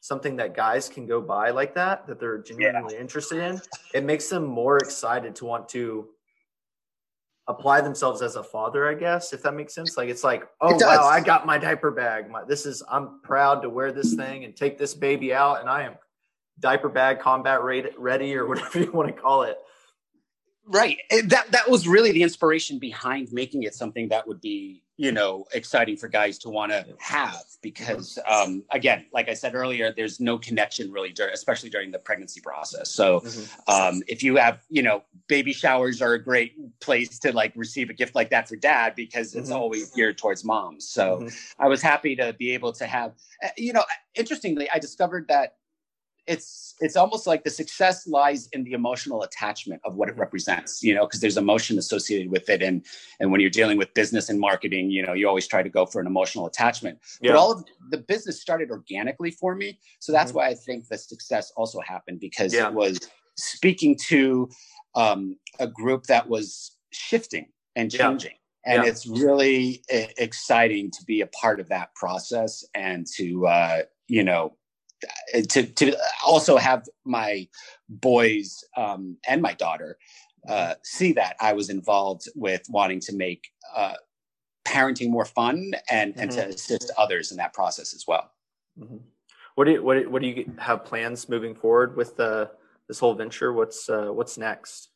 [0.00, 3.00] something that guys can go buy like that, that they're genuinely yeah.
[3.00, 3.60] interested in,
[3.94, 6.08] it makes them more excited to want to
[7.48, 9.96] apply themselves as a father, I guess, if that makes sense.
[9.96, 12.30] Like it's like, oh it wow, I got my diaper bag.
[12.30, 15.68] My, this is I'm proud to wear this thing and take this baby out, and
[15.68, 15.94] I am
[16.60, 19.58] diaper bag combat ready or whatever you want to call it
[20.66, 25.10] right that that was really the inspiration behind making it something that would be you
[25.10, 29.92] know exciting for guys to want to have because um, again like i said earlier
[29.96, 33.72] there's no connection really during, especially during the pregnancy process so mm-hmm.
[33.72, 35.02] um, if you have you know
[35.32, 38.94] baby showers are a great place to like receive a gift like that for dad
[38.94, 39.58] because it's mm-hmm.
[39.58, 41.28] always geared towards moms so mm-hmm.
[41.58, 43.82] i was happy to be able to have eh, you know
[44.14, 45.54] interestingly i discovered that
[46.26, 50.82] it's it's almost like the success lies in the emotional attachment of what it represents
[50.82, 52.84] you know because there's emotion associated with it and
[53.18, 55.86] and when you're dealing with business and marketing you know you always try to go
[55.86, 57.30] for an emotional attachment yeah.
[57.30, 60.40] but all of the business started organically for me so that's mm-hmm.
[60.40, 62.68] why i think the success also happened because yeah.
[62.68, 63.00] it was
[63.36, 64.48] speaking to
[64.94, 68.32] um, a group that was shifting and changing.
[68.32, 68.74] Yeah.
[68.74, 68.90] And yeah.
[68.90, 74.22] it's really uh, exciting to be a part of that process and to, uh, you
[74.22, 74.56] know,
[75.34, 77.48] to, to also have my
[77.88, 79.98] boys um, and my daughter
[80.48, 83.94] uh, see that I was involved with wanting to make uh,
[84.64, 86.20] parenting more fun and, mm-hmm.
[86.20, 86.50] and to mm-hmm.
[86.50, 88.30] assist others in that process as well.
[88.78, 88.98] Mm-hmm.
[89.56, 92.50] What do you, what, what do you have plans moving forward with the,
[92.92, 93.54] this whole venture?
[93.54, 94.90] What's, uh, what's next?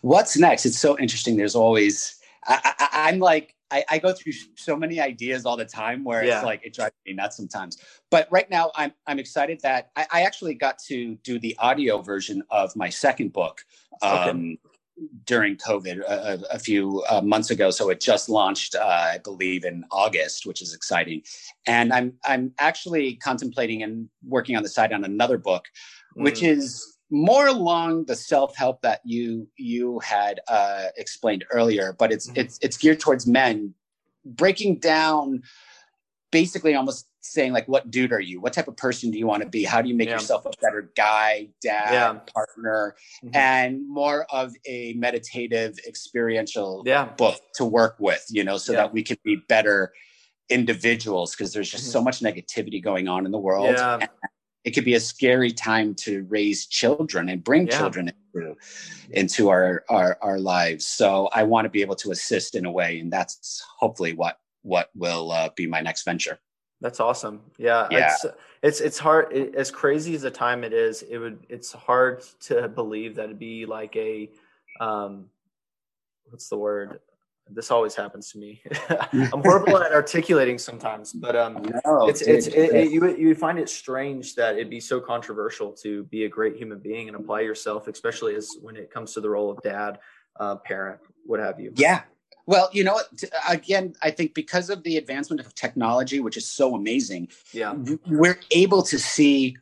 [0.00, 0.66] What's next?
[0.66, 1.36] It's so interesting.
[1.36, 6.02] There's always, I, am like, I, I, go through so many ideas all the time
[6.02, 6.36] where yeah.
[6.36, 7.78] it's like, it drives me nuts sometimes.
[8.10, 12.02] But right now I'm, I'm excited that I, I actually got to do the audio
[12.02, 13.62] version of my second book.
[14.02, 14.58] Um, okay
[15.24, 17.70] during COVID a, a few uh, months ago.
[17.70, 21.22] So it just launched, uh, I believe, in August, which is exciting.
[21.66, 25.66] And I'm I'm actually contemplating and working on the side on another book,
[26.16, 26.24] mm.
[26.24, 32.12] which is more along the self help that you you had uh, explained earlier, but
[32.12, 32.38] it's mm.
[32.38, 33.74] it's it's geared towards men,
[34.24, 35.42] breaking down
[36.30, 39.42] basically almost saying like what dude are you what type of person do you want
[39.42, 40.14] to be how do you make yeah.
[40.14, 42.12] yourself a better guy dad yeah.
[42.32, 42.94] partner
[43.24, 43.34] mm-hmm.
[43.34, 47.06] and more of a meditative experiential yeah.
[47.16, 49.92] book to work with you know so that we can be better
[50.48, 51.92] individuals because there's just mm-hmm.
[51.92, 53.74] so much negativity going on in the world
[54.64, 58.56] it could be a scary time to raise children and bring children into
[59.10, 62.70] into our, our our lives so i want to be able to assist in a
[62.70, 66.38] way and that's hopefully what what will uh, be my next venture
[66.80, 67.40] that's awesome.
[67.58, 67.88] Yeah.
[67.90, 68.14] Yeah.
[68.14, 68.26] It's,
[68.62, 69.32] it's, it's hard.
[69.32, 73.24] It, as crazy as the time it is, it would, it's hard to believe that
[73.24, 74.30] it'd be like a,
[74.80, 75.26] um,
[76.26, 77.00] what's the word?
[77.50, 78.62] This always happens to me.
[79.12, 83.58] I'm horrible at articulating sometimes, but um, no, it's it's it, it, you you find
[83.58, 87.40] it strange that it'd be so controversial to be a great human being and apply
[87.40, 89.98] yourself, especially as when it comes to the role of dad,
[90.40, 91.72] uh, parent, what have you.
[91.74, 92.02] Yeah,
[92.48, 93.08] well, you know what?
[93.46, 97.74] Again, I think because of the advancement of technology, which is so amazing, yeah,
[98.06, 99.58] we're able to see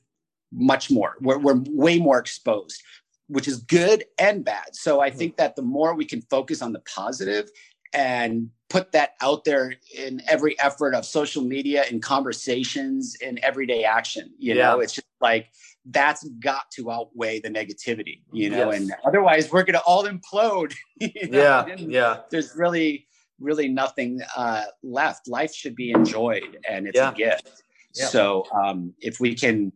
[0.52, 1.16] much more.
[1.20, 2.80] We're, we're way more exposed,
[3.26, 4.76] which is good and bad.
[4.76, 5.18] So I mm-hmm.
[5.18, 7.50] think that the more we can focus on the positive
[7.92, 13.84] and put that out there in every effort of social media and conversations and everyday
[13.84, 14.64] action, you yeah.
[14.64, 15.48] know, it's just like
[15.90, 18.80] that's got to outweigh the negativity, you know, yes.
[18.80, 20.74] and otherwise we're going to all implode.
[20.98, 21.38] You know?
[21.38, 21.66] Yeah.
[21.66, 22.20] And yeah.
[22.30, 23.06] There's really,
[23.38, 25.28] really nothing uh, left.
[25.28, 27.10] Life should be enjoyed and it's yeah.
[27.10, 27.62] a gift.
[27.94, 28.06] Yeah.
[28.06, 29.72] So um, if we can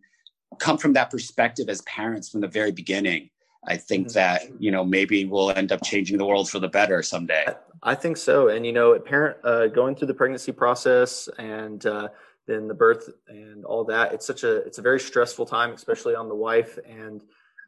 [0.57, 3.29] come from that perspective as parents from the very beginning,
[3.67, 4.13] I think mm-hmm.
[4.13, 7.45] that, you know, maybe we'll end up changing the world for the better someday.
[7.83, 8.49] I think so.
[8.49, 12.09] And, you know, parent uh, going through the pregnancy process and, uh,
[12.47, 16.15] then the birth and all that it's such a it's a very stressful time especially
[16.15, 17.23] on the wife and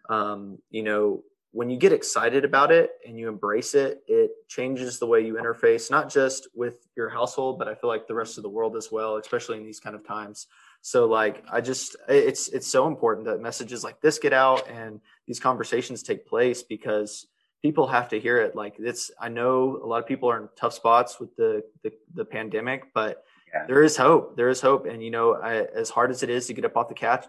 [0.10, 5.00] um, you know when you get excited about it and you embrace it it changes
[5.00, 8.38] the way you interface not just with your household but i feel like the rest
[8.38, 10.48] of the world as well especially in these kind of times
[10.84, 15.02] so like i just it's it's so important that messages like this get out and
[15.26, 17.26] these conversations take place because
[17.63, 20.50] people have to hear it like it's i know a lot of people are in
[20.56, 23.65] tough spots with the the, the pandemic but yeah.
[23.67, 24.36] there is hope.
[24.36, 26.76] There is hope, and you know, I, as hard as it is to get up
[26.76, 27.26] off the couch,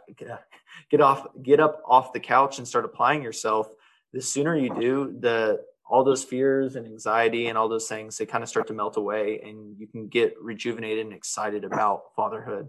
[0.91, 3.69] get off, get up off the couch and start applying yourself.
[4.13, 8.25] The sooner you do, the all those fears and anxiety and all those things they
[8.25, 12.69] kind of start to melt away, and you can get rejuvenated and excited about fatherhood.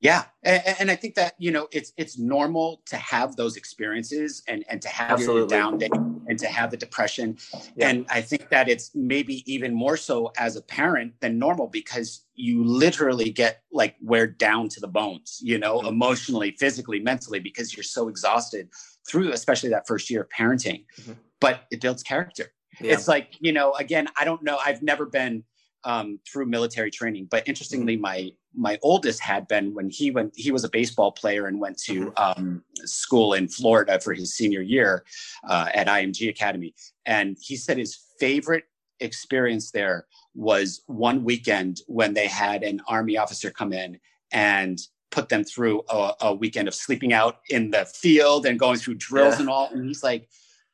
[0.00, 4.42] Yeah, and, and, I think that you know it's it's normal to have those experiences
[4.46, 5.40] and and to have Absolutely.
[5.40, 5.88] your down day
[6.28, 7.38] and to have the depression,
[7.76, 7.88] yeah.
[7.88, 12.26] and I think that it's maybe even more so as a parent than normal because
[12.34, 15.88] you literally get like wear down to the bones, you know, mm-hmm.
[15.88, 18.68] emotionally, physically, mentally, because you're so exhausted
[19.08, 20.84] through especially that first year of parenting.
[21.00, 21.12] Mm-hmm.
[21.40, 22.52] But it builds character.
[22.82, 22.92] Yeah.
[22.92, 25.42] It's like you know, again, I don't know, I've never been
[25.86, 27.28] um, through military training.
[27.30, 28.02] But interestingly, mm-hmm.
[28.02, 30.32] my my oldest had been when he went.
[30.36, 32.40] He was a baseball player and went to mm-hmm.
[32.40, 35.04] um, school in Florida for his senior year
[35.48, 36.74] uh, at IMG Academy.
[37.04, 38.64] And he said his favorite
[39.00, 44.00] experience there was one weekend when they had an army officer come in
[44.32, 48.78] and put them through a, a weekend of sleeping out in the field and going
[48.78, 49.40] through drills yeah.
[49.40, 49.68] and all.
[49.72, 50.28] And he's like,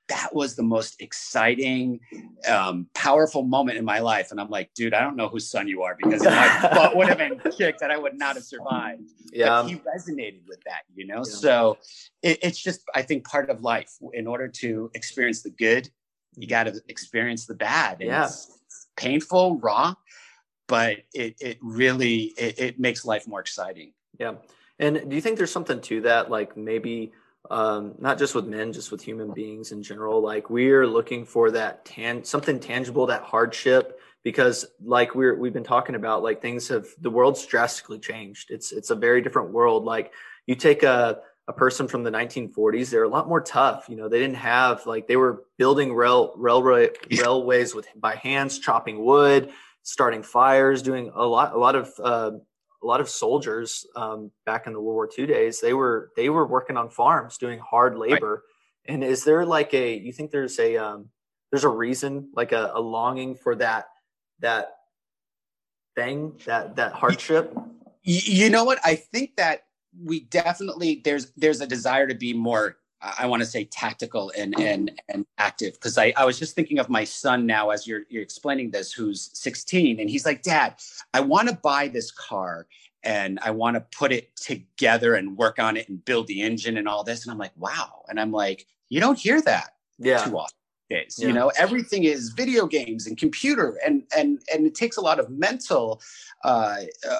[0.08, 2.00] that was the most exciting,
[2.48, 4.30] um, powerful moment in my life.
[4.30, 7.08] And I'm like, dude, I don't know whose son you are because my butt would
[7.08, 9.02] have been kicked and I would not have survived.
[9.32, 9.62] Yeah.
[9.62, 11.18] But he resonated with that, you know?
[11.18, 11.22] Yeah.
[11.22, 11.78] So
[12.22, 13.92] it, it's just, I think, part of life.
[14.12, 15.88] In order to experience the good,
[16.36, 18.00] you got to experience the bad.
[18.00, 18.24] And yeah.
[18.24, 19.94] It's painful, raw,
[20.66, 23.92] but it, it really, it, it makes life more exciting.
[24.18, 24.34] Yeah.
[24.78, 26.30] And do you think there's something to that?
[26.30, 27.12] Like maybe
[27.50, 30.22] um, not just with men, just with human beings in general.
[30.22, 35.64] Like we're looking for that tan something tangible, that hardship, because like we're we've been
[35.64, 38.50] talking about, like things have the world's drastically changed.
[38.50, 39.84] It's it's a very different world.
[39.84, 40.12] Like
[40.46, 43.86] you take a a person from the 1940s, they're a lot more tough.
[43.88, 48.60] You know, they didn't have like they were building rail railway railways with by hands,
[48.60, 49.50] chopping wood,
[49.82, 52.30] starting fires, doing a lot a lot of uh,
[52.82, 55.60] a lot of soldiers um, back in the World War II days.
[55.60, 58.44] They were they were working on farms, doing hard labor.
[58.88, 58.94] Right.
[58.94, 61.08] And is there like a you think there's a um,
[61.50, 63.86] there's a reason like a, a longing for that
[64.40, 64.72] that
[65.94, 67.56] thing that that hardship?
[68.02, 68.80] You know what?
[68.84, 69.64] I think that
[70.04, 74.58] we definitely there's there's a desire to be more I want to say tactical and
[74.60, 78.02] and and active because I, I was just thinking of my son now as you're
[78.08, 80.76] you're explaining this who's 16 and he's like dad
[81.12, 82.66] I want to buy this car
[83.02, 86.76] and I want to put it together and work on it and build the engine
[86.76, 90.24] and all this and I'm like wow and I'm like you don't hear that yeah.
[90.24, 90.56] too often
[90.88, 91.28] days yeah.
[91.28, 95.18] you know everything is video games and computer and and and it takes a lot
[95.18, 96.00] of mental
[96.44, 97.18] uh, uh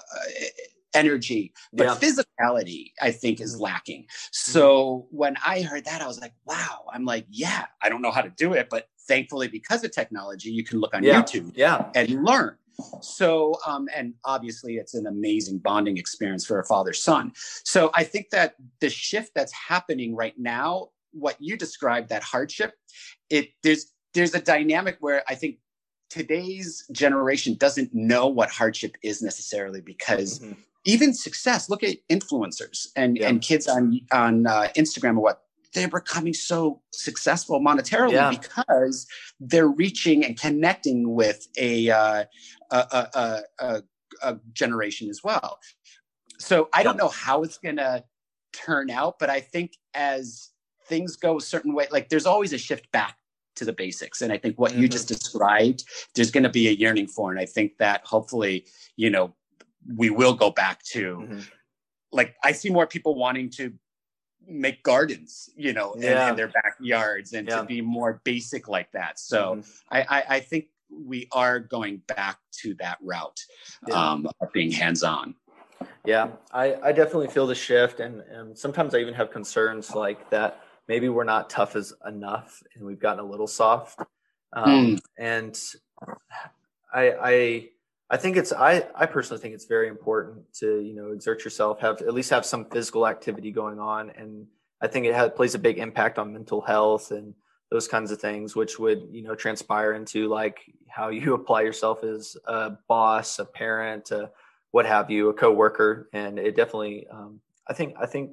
[0.95, 1.95] energy but yeah.
[1.95, 3.65] physicality i think is mm-hmm.
[3.65, 4.07] lacking.
[4.31, 6.85] So when i heard that i was like wow.
[6.93, 10.51] I'm like yeah i don't know how to do it but thankfully because of technology
[10.51, 11.21] you can look on yeah.
[11.21, 11.91] youtube yeah.
[11.95, 12.57] and learn.
[13.03, 17.33] So um, and obviously it's an amazing bonding experience for a father son.
[17.65, 22.73] So i think that the shift that's happening right now what you described that hardship
[23.31, 25.59] it there's there's a dynamic where i think
[26.11, 30.53] today's generation doesn't know what hardship is necessarily because mm-hmm
[30.85, 33.29] even success look at influencers and, yeah.
[33.29, 35.43] and kids on on uh, instagram or what
[35.75, 38.31] they're becoming so successful monetarily yeah.
[38.31, 39.07] because
[39.41, 42.25] they're reaching and connecting with a, uh,
[42.71, 43.83] a, a, a,
[44.23, 45.59] a, generation as well
[46.39, 48.05] so i don't know how it's going to
[48.53, 50.51] turn out but i think as
[50.87, 53.17] things go a certain way like there's always a shift back
[53.55, 54.83] to the basics and i think what mm-hmm.
[54.83, 58.67] you just described there's going to be a yearning for and i think that hopefully
[58.97, 59.35] you know
[59.97, 61.41] we will go back to mm-hmm.
[62.13, 63.73] like I see more people wanting to
[64.47, 66.25] make gardens, you know, yeah.
[66.25, 67.59] in, in, their backyards and yeah.
[67.59, 69.19] to be more basic like that.
[69.19, 69.71] So mm-hmm.
[69.91, 73.41] I, I, I, think we are going back to that route
[73.87, 73.95] yeah.
[73.95, 75.37] um, of being hands on.
[76.05, 78.01] Yeah, I, I definitely feel the shift.
[78.01, 82.63] And, and sometimes I even have concerns like that maybe we're not tough as enough
[82.75, 84.01] and we've gotten a little soft.
[84.53, 85.01] Um, mm.
[85.19, 85.59] And
[86.93, 87.69] I, I,
[88.13, 91.81] I think it's I I personally think it's very important to you know exert yourself,
[91.81, 94.47] have at least have some physical activity going on, and
[94.83, 97.33] I think it has, plays a big impact on mental health and
[97.71, 102.05] those kinds of things, which would you know transpire into like how you apply yourself
[102.05, 104.31] as a boss, a parent, a,
[104.73, 108.33] what have you, a coworker, and it definitely um, I think I think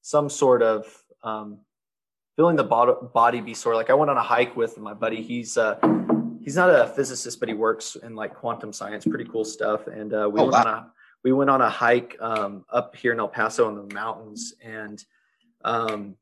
[0.00, 0.84] some sort of
[1.22, 1.58] um,
[2.34, 3.76] feeling the body be sore.
[3.76, 5.22] Like I went on a hike with my buddy.
[5.22, 5.78] He's uh,
[6.42, 9.04] he's not a physicist, but he works in like quantum science.
[9.04, 9.86] Pretty cool stuff.
[9.86, 10.60] And uh, we oh, went wow.
[10.60, 10.92] on a
[11.24, 15.02] we went on a hike um, up here in El Paso in the mountains, and
[15.64, 16.16] um,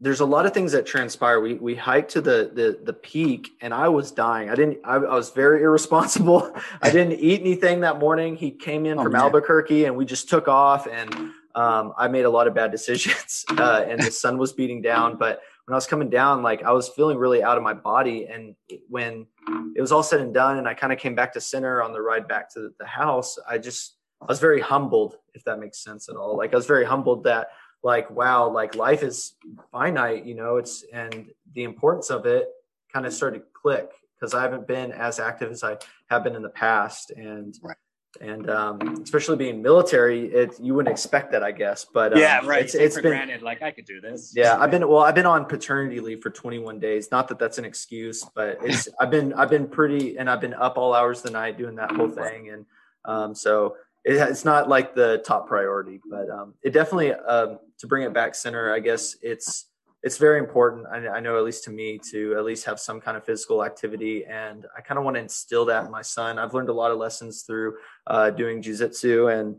[0.00, 1.40] there's a lot of things that transpire.
[1.40, 4.50] We we hiked to the the the peak, and I was dying.
[4.50, 4.78] I didn't.
[4.84, 6.54] I, I was very irresponsible.
[6.80, 8.36] I didn't eat anything that morning.
[8.36, 9.22] He came in oh, from man.
[9.22, 10.86] Albuquerque, and we just took off.
[10.86, 11.12] And
[11.54, 15.16] um, I made a lot of bad decisions, uh, and the sun was beating down,
[15.16, 18.26] but when I was coming down, like I was feeling really out of my body.
[18.26, 18.54] And
[18.88, 19.26] when
[19.74, 21.92] it was all said and done, and I kind of came back to center on
[21.92, 25.82] the ride back to the house, I just, I was very humbled, if that makes
[25.82, 26.36] sense at all.
[26.36, 27.48] Like I was very humbled that,
[27.82, 29.34] like, wow, like life is
[29.70, 32.48] finite, you know, it's, and the importance of it
[32.92, 35.76] kind of started to click because I haven't been as active as I
[36.08, 37.10] have been in the past.
[37.10, 37.76] And, right
[38.20, 41.84] and um, especially being military, it you wouldn't expect that, I guess.
[41.84, 42.64] But um, yeah, right.
[42.64, 44.32] It's, it's been granted, like I could do this.
[44.34, 45.00] Yeah, I've been well.
[45.00, 47.10] I've been on paternity leave for 21 days.
[47.10, 50.54] Not that that's an excuse, but it's I've been I've been pretty, and I've been
[50.54, 52.66] up all hours of the night doing that whole thing, and
[53.04, 57.86] um, so it, it's not like the top priority, but um, it definitely um, to
[57.86, 58.72] bring it back center.
[58.72, 59.66] I guess it's
[60.04, 60.86] it's very important.
[60.86, 63.64] I, I, know, at least to me, to at least have some kind of physical
[63.64, 66.38] activity, and I kind of want to instill that in my son.
[66.38, 69.56] I've learned a lot of lessons through uh, doing jujitsu and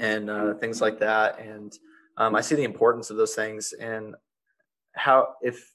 [0.00, 1.78] and uh, things like that, and
[2.16, 3.74] um, I see the importance of those things.
[3.74, 4.14] And
[4.94, 5.70] how, if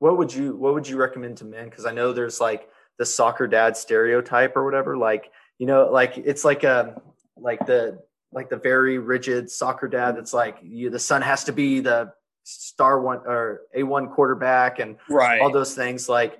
[0.00, 1.66] what would you what would you recommend to men?
[1.66, 2.68] Because I know there's like
[2.98, 4.96] the soccer dad stereotype or whatever.
[4.96, 7.02] Like you know, like it's like a um,
[7.36, 11.52] like the like the very rigid soccer dad that's like you, the son has to
[11.52, 12.12] be the
[12.48, 15.40] star one or a one quarterback and right.
[15.40, 16.08] all those things.
[16.08, 16.38] Like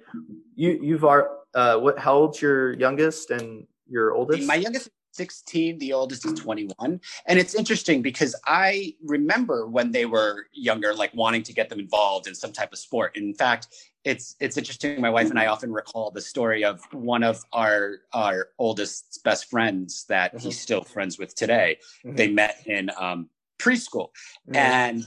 [0.54, 1.98] you, you've are uh, what?
[1.98, 4.46] How old's your youngest and your oldest?
[4.46, 10.04] My youngest 16 the oldest is 21 and it's interesting because i remember when they
[10.04, 13.66] were younger like wanting to get them involved in some type of sport in fact
[14.04, 17.96] it's it's interesting my wife and i often recall the story of one of our
[18.12, 20.44] our oldest best friends that mm-hmm.
[20.46, 22.14] he's still friends with today mm-hmm.
[22.14, 23.28] they met in um,
[23.58, 24.10] preschool
[24.46, 24.56] mm-hmm.
[24.56, 25.06] and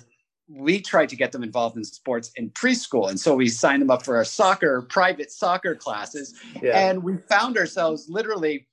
[0.54, 3.10] we tried to get them involved in sports in preschool.
[3.10, 6.36] And so we signed them up for our soccer, private soccer classes.
[6.62, 6.90] Yeah.
[6.90, 8.68] And we found ourselves literally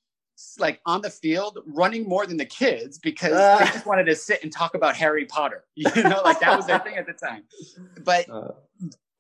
[0.58, 3.58] like on the field running more than the kids because uh.
[3.58, 5.64] they just wanted to sit and talk about Harry Potter.
[5.76, 7.44] You know, like that was their thing at the time.
[8.04, 8.52] But uh.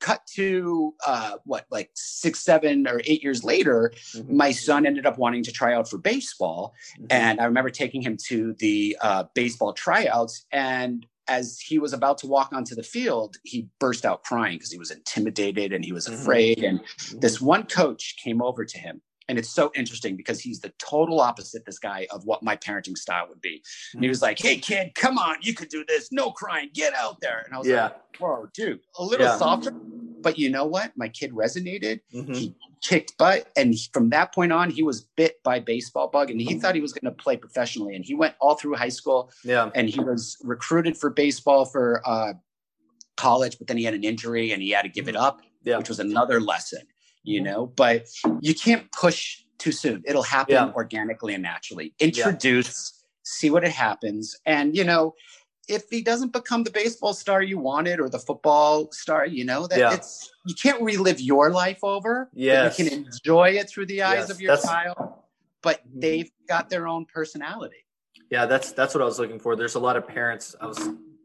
[0.00, 4.36] cut to uh, what, like six, seven, or eight years later, mm-hmm.
[4.36, 6.74] my son ended up wanting to try out for baseball.
[6.94, 7.06] Mm-hmm.
[7.10, 12.18] And I remember taking him to the uh, baseball tryouts and as he was about
[12.18, 15.92] to walk onto the field, he burst out crying because he was intimidated and he
[15.92, 16.20] was mm-hmm.
[16.20, 16.64] afraid.
[16.64, 17.20] And mm-hmm.
[17.20, 19.00] this one coach came over to him.
[19.28, 22.96] And it's so interesting because he's the total opposite, this guy, of what my parenting
[22.96, 23.62] style would be.
[23.92, 26.10] And he was like, Hey, kid, come on, you could do this.
[26.10, 27.42] No crying, get out there.
[27.44, 27.82] And I was yeah.
[27.84, 29.36] like, Whoa, dude, a little yeah.
[29.36, 29.74] softer.
[30.22, 30.92] But you know what?
[30.96, 32.00] My kid resonated.
[32.14, 32.32] Mm-hmm.
[32.32, 33.48] He kicked butt.
[33.56, 36.80] And from that point on, he was bit by baseball bug and he thought he
[36.80, 37.94] was going to play professionally.
[37.94, 39.30] And he went all through high school.
[39.44, 39.70] Yeah.
[39.74, 42.34] And he was recruited for baseball for uh,
[43.16, 45.76] college, but then he had an injury and he had to give it up, yeah.
[45.78, 46.82] which was another lesson,
[47.22, 47.66] you know.
[47.66, 48.06] But
[48.40, 50.02] you can't push too soon.
[50.06, 50.72] It'll happen yeah.
[50.72, 51.94] organically and naturally.
[51.98, 53.08] Introduce, yeah.
[53.24, 54.36] see what it happens.
[54.46, 55.14] And, you know,
[55.68, 59.66] if he doesn't become the baseball star you wanted or the football star, you know,
[59.66, 59.92] that yeah.
[59.92, 62.28] it's you can't relive your life over.
[62.32, 62.64] Yeah.
[62.64, 64.96] You can enjoy it through the eyes yes, of your child,
[65.62, 66.00] but mm-hmm.
[66.00, 67.84] they've got their own personality.
[68.30, 69.56] Yeah, that's that's what I was looking for.
[69.56, 70.54] There's a lot of parents.
[70.60, 70.78] I was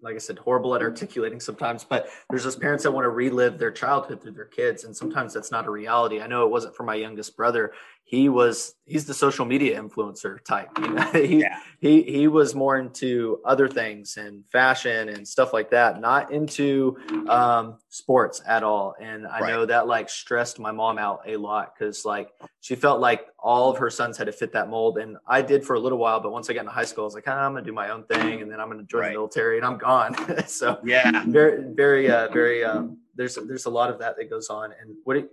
[0.04, 3.58] like I said, horrible at articulating sometimes, but there's those parents that want to relive
[3.58, 4.84] their childhood through their kids.
[4.84, 6.22] And sometimes that's not a reality.
[6.22, 7.72] I know it wasn't for my youngest brother
[8.06, 11.02] he was he's the social media influencer type you know?
[11.14, 11.60] he, yeah.
[11.80, 16.98] he he was more into other things and fashion and stuff like that not into
[17.28, 19.50] um, sports at all and i right.
[19.50, 22.30] know that like stressed my mom out a lot because like
[22.64, 25.64] she felt like all of her sons had to fit that mold and i did
[25.66, 27.46] for a little while but once i got into high school i was like ah,
[27.46, 29.08] i'm gonna do my own thing and then i'm gonna join right.
[29.10, 30.16] the military and i'm gone
[30.48, 34.50] so yeah very very uh very um there's there's a lot of that that goes
[34.50, 35.30] on and what it,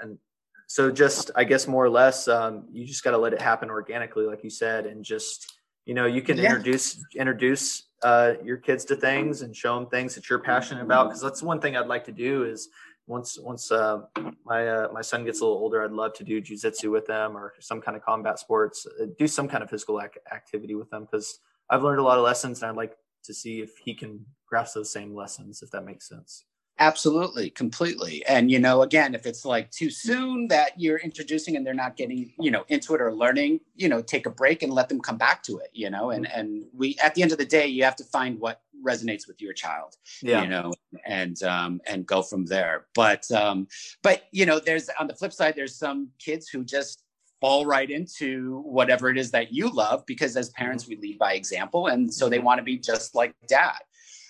[0.00, 0.18] and
[0.66, 3.70] so just i guess more or less um, you just got to let it happen
[3.70, 5.54] organically like you said and just
[5.86, 6.44] you know you can yeah.
[6.44, 11.08] introduce introduce uh, your kids to things and show them things that you're passionate about
[11.08, 12.68] because that's one thing i'd like to do is
[13.08, 14.02] once once uh,
[14.44, 17.36] my uh, my son gets a little older i'd love to do jiu-jitsu with them
[17.36, 20.88] or some kind of combat sports uh, do some kind of physical ac- activity with
[20.90, 21.40] them because
[21.70, 24.74] i've learned a lot of lessons and i'd like to see if he can grasp
[24.74, 26.44] those same lessons if that makes sense
[26.80, 28.24] Absolutely, completely.
[28.26, 31.96] And you know, again, if it's like too soon that you're introducing and they're not
[31.96, 35.00] getting, you know, into it or learning, you know, take a break and let them
[35.00, 36.10] come back to it, you know.
[36.10, 36.40] And mm-hmm.
[36.40, 39.42] and we at the end of the day, you have to find what resonates with
[39.42, 40.42] your child, yeah.
[40.42, 40.72] you know,
[41.04, 42.86] and um and go from there.
[42.94, 43.66] But um
[44.02, 47.02] but you know, there's on the flip side there's some kids who just
[47.40, 51.00] fall right into whatever it is that you love because as parents mm-hmm.
[51.00, 52.46] we lead by example and so they mm-hmm.
[52.46, 53.78] want to be just like dad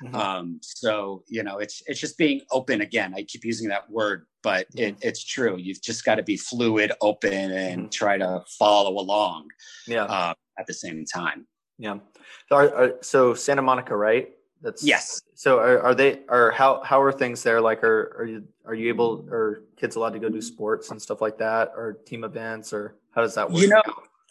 [0.03, 0.15] Mm-hmm.
[0.15, 3.15] Um, so you know, it's it's just being open again.
[3.17, 5.57] I keep using that word, but it, it's true.
[5.59, 7.89] You've just got to be fluid, open, and mm-hmm.
[7.91, 9.49] try to follow along.
[9.87, 10.05] Yeah.
[10.05, 11.47] Uh, at the same time.
[11.79, 11.99] Yeah.
[12.49, 14.31] So, are, are, so Santa Monica, right?
[14.61, 15.23] That's yes.
[15.35, 17.61] So are, are they or how how are things there?
[17.61, 21.01] Like are are you are you able are kids allowed to go do sports and
[21.01, 23.63] stuff like that or team events or how does that work?
[23.63, 23.83] You know,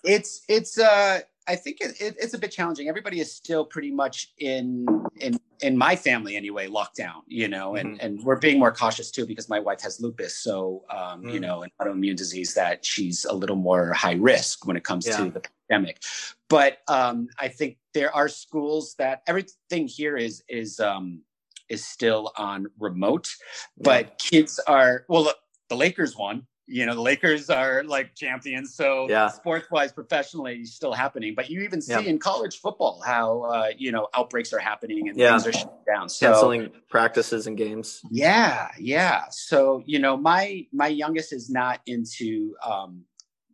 [0.03, 2.89] it's it's uh I think it, it, it's a bit challenging.
[2.89, 4.85] Everybody is still pretty much in
[5.19, 7.23] in in my family anyway, locked down.
[7.27, 8.05] You know, and mm-hmm.
[8.05, 11.29] and we're being more cautious too because my wife has lupus, so um, mm-hmm.
[11.29, 11.43] you mm.
[11.43, 15.17] know, an autoimmune disease that she's a little more high risk when it comes yeah.
[15.17, 16.01] to the pandemic.
[16.49, 21.21] But um, I think there are schools that everything here is is um,
[21.69, 23.29] is still on remote,
[23.77, 25.23] but kids are well.
[25.23, 25.37] Look,
[25.69, 29.29] the Lakers won you know the lakers are like champions so yeah.
[29.29, 32.01] sports wise professionally still happening but you even see yeah.
[32.01, 35.31] in college football how uh, you know outbreaks are happening and yeah.
[35.31, 40.65] things are shut down so canceling practices and games yeah yeah so you know my
[40.73, 43.03] my youngest is not into um,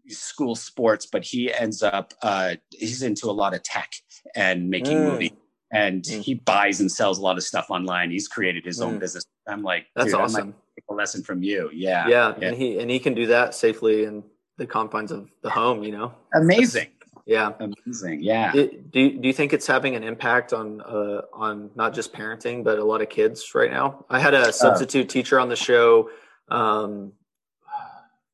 [0.10, 3.94] school sports but he ends up uh, he's into a lot of tech
[4.36, 5.12] and making mm.
[5.12, 5.32] movies
[5.72, 6.22] and mm.
[6.22, 8.86] he buys and sells a lot of stuff online he's created his mm.
[8.86, 10.56] own business i'm like that's awesome
[10.90, 11.70] a lesson from you.
[11.74, 12.08] Yeah.
[12.08, 12.34] yeah.
[12.38, 12.48] Yeah.
[12.48, 14.24] And he and he can do that safely in
[14.58, 16.14] the confines of the home, you know.
[16.36, 16.90] Amazing.
[17.26, 17.54] yeah.
[17.60, 18.22] Amazing.
[18.22, 18.52] Yeah.
[18.52, 22.64] do you, do you think it's having an impact on uh on not just parenting
[22.64, 24.06] but a lot of kids right now?
[24.10, 26.10] I had a substitute teacher on the show
[26.50, 27.14] um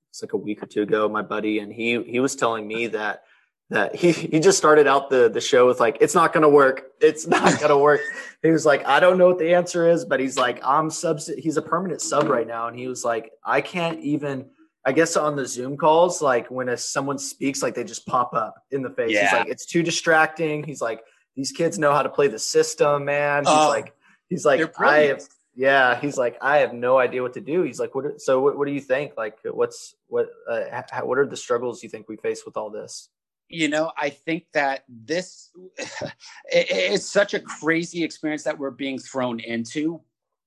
[0.10, 2.88] it's like a week or two ago, my buddy, and he he was telling me
[2.88, 3.24] that
[3.70, 6.86] that he he just started out the the show with like it's not gonna work.
[7.02, 8.02] It's not gonna work.
[8.42, 11.20] He was like i don't know what the answer is but he's like i'm sub
[11.38, 14.46] he's a permanent sub right now and he was like i can't even
[14.86, 18.34] i guess on the zoom calls like when a, someone speaks like they just pop
[18.34, 19.12] up in the face.
[19.12, 19.24] Yeah.
[19.24, 20.64] he's like it's too distracting.
[20.64, 21.02] He's like
[21.36, 23.44] these kids know how to play the system man.
[23.44, 23.94] He's Oh, like
[24.30, 25.22] he's like i have
[25.56, 27.64] yeah he's like i have no idea what to do.
[27.64, 29.18] He's like what so what, what do you think?
[29.18, 32.70] Like what's what uh, how, what are the struggles you think we face with all
[32.70, 33.10] this
[33.50, 38.98] you know i think that this it, it's such a crazy experience that we're being
[38.98, 40.00] thrown into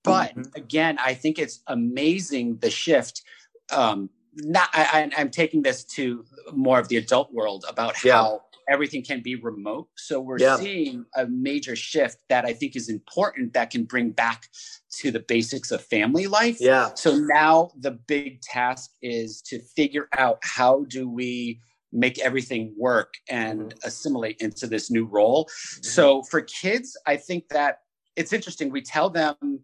[0.04, 0.56] but Mhm.
[0.56, 3.22] again i think it's amazing the shift
[3.72, 8.14] um not I, i'm taking this to more of the adult world about Yeah.
[8.14, 10.56] how everything can be remote so we're Yeah.
[10.56, 14.46] seeing a major shift that i think is important that can bring back
[15.00, 20.08] to the basics of family life yeah so now the big task is to figure
[20.12, 21.60] out how do we
[21.92, 25.48] make everything work and assimilate into this new role.
[25.82, 27.80] So for kids, I think that
[28.16, 28.70] it's interesting.
[28.70, 29.60] We tell them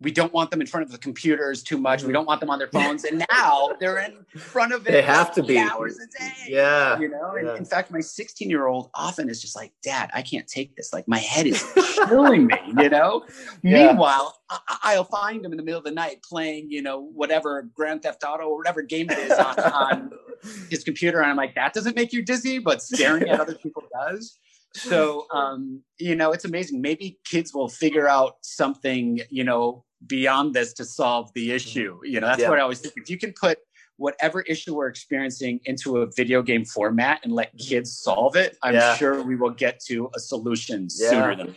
[0.00, 2.04] we don't want them in front of the computers too much.
[2.04, 2.12] We Mhm.
[2.12, 3.02] don't want them on their phones.
[3.02, 4.92] And now they're in front of it.
[4.92, 5.58] They have to be.
[5.58, 6.32] hours a day.
[6.46, 7.00] Yeah.
[7.00, 7.56] You know, Yeah.
[7.56, 10.92] in fact, my 16 year old often is just like, Dad, I can't take this.
[10.92, 11.64] Like, my head is
[12.06, 13.26] killing me, you know?
[13.64, 13.88] Yeah.
[13.88, 17.62] Meanwhile, I- I'll find them in the middle of the night playing, you know, whatever
[17.62, 20.10] Grand Theft Auto or whatever game it is on, on
[20.70, 21.20] his computer.
[21.20, 24.38] And I'm like, that doesn't make you dizzy, but staring at other people does.
[24.74, 26.80] So, um, you know, it's amazing.
[26.80, 31.98] Maybe kids will figure out something, you know, beyond this to solve the issue.
[32.04, 32.50] You know, that's Yeah.
[32.50, 32.94] what I always think.
[32.96, 33.58] If you can put
[33.96, 38.74] whatever issue we're experiencing into a video game format and let kids solve it, I'm
[38.74, 38.94] Yeah.
[38.96, 41.10] sure we will get to a solution Yeah.
[41.10, 41.56] sooner than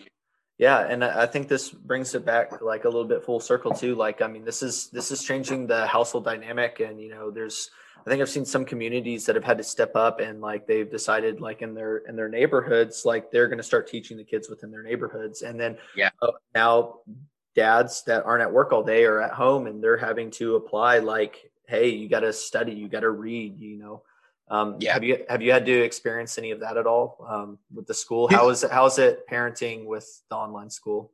[0.61, 3.95] Yeah, and I think this brings it back like a little bit full circle too.
[3.95, 7.71] Like, I mean, this is this is changing the household dynamic, and you know, there's
[8.05, 10.89] I think I've seen some communities that have had to step up and like they've
[10.89, 14.51] decided like in their in their neighborhoods, like they're going to start teaching the kids
[14.51, 16.11] within their neighborhoods, and then Yeah.
[16.21, 16.99] uh, now
[17.55, 20.99] dads that aren't at work all day are at home and they're having to apply
[20.99, 24.03] like, hey, you got to study, you got to read, you know.
[24.51, 24.93] Um, Yeah.
[24.93, 27.93] Have you have you had to experience any of that at all um, with the
[27.93, 28.27] school?
[28.29, 28.71] How is it?
[28.71, 31.11] How is it parenting with the online school?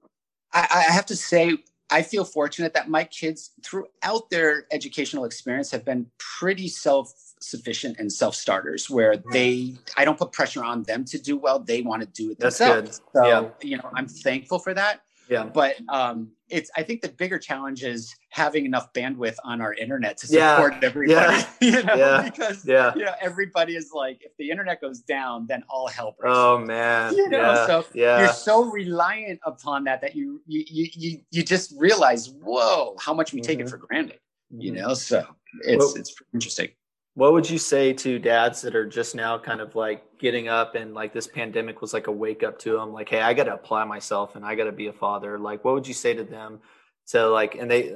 [0.53, 1.57] I, I have to say,
[1.91, 7.99] I feel fortunate that my kids, throughout their educational experience, have been pretty self sufficient
[7.99, 11.59] and self starters, where they, I don't put pressure on them to do well.
[11.59, 12.99] They want to do it That's themselves.
[13.13, 13.21] good.
[13.21, 13.49] So, Yeah.
[13.61, 15.01] you know, I'm thankful for that.
[15.29, 15.43] Yeah.
[15.43, 20.17] But um, it's, I think the bigger challenge is having enough bandwidth on our internet
[20.19, 20.55] to Yeah.
[20.55, 21.43] support everybody.
[21.61, 22.21] you know, Yeah.
[22.23, 22.93] because, Yeah.
[22.95, 26.57] you know, everybody is like, if the internet goes down, then all hell breaks Oh
[26.59, 27.15] man.
[27.15, 27.65] You know, yeah.
[27.67, 28.19] so yeah.
[28.19, 33.13] you're so reliant upon that that you you you you, you just realize whoa how
[33.13, 33.69] much we take it Mhm.
[33.69, 34.19] for granted
[34.49, 34.75] you Mhm.
[34.75, 35.25] know so
[35.63, 36.69] it's Well- it's interesting
[37.17, 40.75] What would you say to dads that are just now kind of like getting up
[40.75, 42.93] and like this pandemic was like a wake up to them?
[42.93, 45.39] Like, hey, I got to apply myself and I got to be a father.
[45.39, 46.59] Like, what would you say to them?
[47.07, 47.95] To like, and they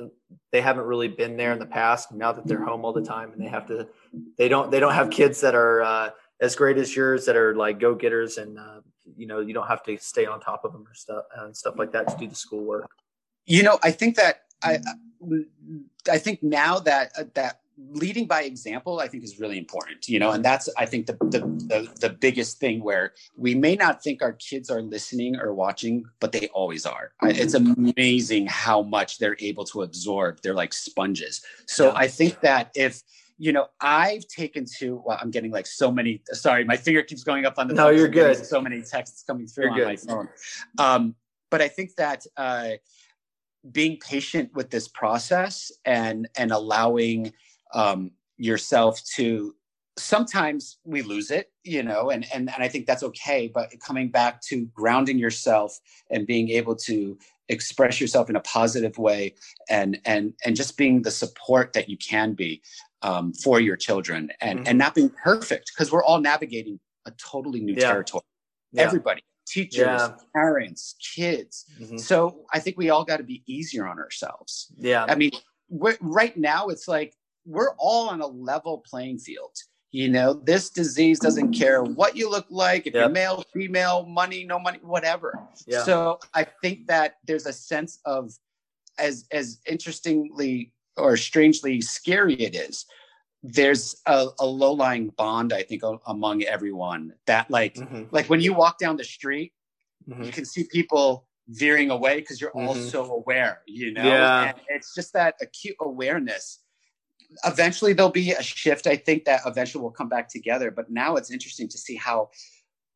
[0.52, 2.12] they haven't really been there in the past.
[2.12, 3.88] Now that they're home all the time and they have to,
[4.38, 6.10] they don't they don't have kids that are uh,
[6.40, 8.82] as great as yours that are like go getters and uh,
[9.16, 11.76] you know you don't have to stay on top of them or stuff and stuff
[11.78, 12.90] like that to do the schoolwork.
[13.46, 14.80] you know i think that i
[16.12, 20.20] i think now that uh, that leading by example i think is really important you
[20.20, 24.04] know and that's i think the, the the the biggest thing where we may not
[24.04, 29.18] think our kids are listening or watching but they always are it's amazing how much
[29.18, 31.94] they're able to absorb they're like sponges so Yeah.
[31.96, 33.02] i think that if
[33.38, 37.24] you know i've taken to well i'm getting like so many sorry my finger keeps
[37.24, 38.46] going up on the No, phone, you're good.
[38.46, 39.86] so many texts coming through You're on good.
[39.88, 40.30] my phone
[40.78, 41.16] um
[41.50, 42.72] but i think that uh
[43.72, 47.32] being patient with this process and and allowing
[47.74, 49.56] um, yourself to
[49.98, 54.10] sometimes we lose it you know and, and and i think that's okay but coming
[54.10, 55.78] back to grounding yourself
[56.10, 57.18] and being able to
[57.50, 59.36] express yourself in a positive way
[59.70, 62.62] and and and just being the support that you can be
[63.02, 64.68] um, for your children and Mhm.
[64.70, 67.92] and not being perfect because we're all navigating a totally new Yeah.
[67.92, 68.24] territory
[68.72, 68.84] Yeah.
[68.84, 70.16] everybody teachers Yeah.
[70.34, 72.00] parents kids Mhm.
[72.00, 74.72] so I think we all got to be easier on ourselves.
[74.78, 75.04] Yeah.
[75.10, 75.32] I mean,
[76.00, 77.14] right now it's like
[77.46, 79.56] we're all on a level playing field.
[79.92, 84.46] You know, this disease doesn't care what you look like, if you're male, female, money,
[84.46, 85.38] no money, whatever.
[85.68, 85.84] Yeah.
[85.84, 88.32] So I think that there's a sense of
[88.98, 92.86] as as interestingly or strangely scary it is.
[93.44, 98.08] There's a, a low lying bond, I think, among everyone that like Mhm.
[98.12, 99.54] like when you walk down the street
[100.08, 100.26] Mhm.
[100.26, 102.90] you can see people veering away because you're all Mhm.
[102.92, 104.08] so aware, you know?
[104.08, 104.50] Yeah.
[104.50, 106.60] And it's just that acute awareness
[107.46, 108.88] eventually there'll be a shift.
[108.88, 110.72] I think that eventually we'll come back together.
[110.72, 112.30] But now it's interesting to see how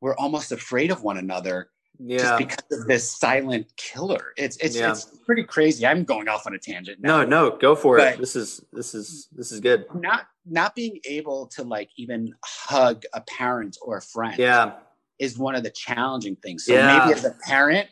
[0.01, 1.69] we're almost afraid of one another
[1.99, 2.17] yeah.
[2.17, 4.33] just because of this silent killer.
[4.38, 4.91] It's it's yeah.
[4.91, 5.86] it's pretty crazy.
[5.86, 7.01] I'm going off on a tangent.
[7.01, 7.21] Now.
[7.21, 8.19] No, no, go for but it.
[8.19, 9.86] This is this is this is good.
[9.93, 14.38] Not not being able to like even hug a parent or a friend.
[14.38, 14.73] Yeah.
[15.17, 16.65] Is one of the challenging things.
[16.65, 16.99] So yeah.
[16.99, 17.88] maybe as a parent,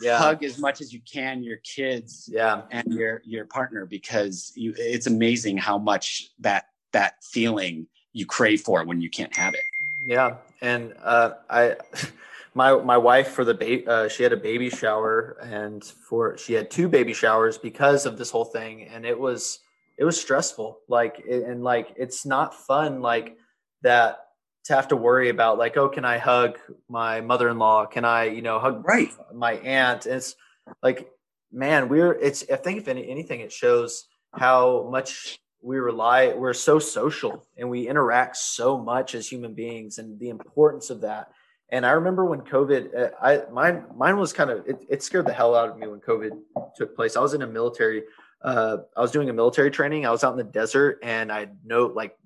[0.00, 0.18] yeah.
[0.18, 2.62] hug as much as you can your kids yeah.
[2.70, 8.60] and your your partner because you it's amazing how much that that feeling you crave
[8.60, 9.60] for when you can't have it
[10.04, 11.76] yeah and uh, i
[12.54, 16.52] my my wife for the baby uh, she had a baby shower and for she
[16.52, 19.60] had two baby showers because of this whole thing and it was
[19.98, 23.36] it was stressful like and like it's not fun like
[23.82, 24.27] that
[24.68, 26.58] to have to worry about like oh can i hug
[26.88, 27.86] my mother-in-law?
[27.86, 29.10] Can i you know hug right.
[29.34, 30.06] my aunt?
[30.06, 30.36] It's
[30.82, 31.10] like
[31.50, 36.78] man we're it's i think if anything it shows how much we rely we're so
[36.78, 41.30] social and we interact so much as human beings and the importance of that.
[41.70, 45.26] And i remember when covid uh, i mine mine was kind of it, it scared
[45.26, 46.32] the hell out of me when covid
[46.76, 47.16] took place.
[47.16, 48.02] I was in a military
[48.42, 50.06] uh, I was doing a military training.
[50.06, 52.16] I was out in the desert and I know like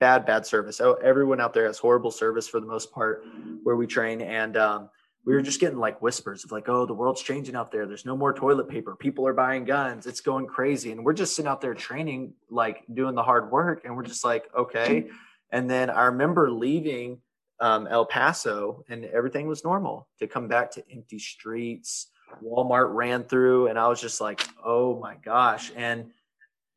[0.00, 0.80] bad, bad service.
[0.80, 3.24] Oh, everyone out there has horrible service for the most part
[3.62, 4.20] where we train.
[4.20, 4.90] And um,
[5.24, 7.86] we were just getting like whispers of like, oh, the world's changing out there.
[7.86, 8.96] There's no more toilet paper.
[8.96, 10.06] People are buying guns.
[10.06, 10.92] It's going crazy.
[10.92, 13.84] And we're just sitting out there training, like doing the hard work.
[13.84, 15.08] And we're just like, okay.
[15.50, 17.18] And then I remember leaving
[17.60, 22.08] um, El Paso and everything was normal to come back to empty streets.
[22.44, 25.72] Walmart ran through and I was just like, oh my gosh.
[25.74, 26.10] And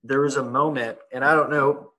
[0.03, 1.90] there was a moment, and I don't know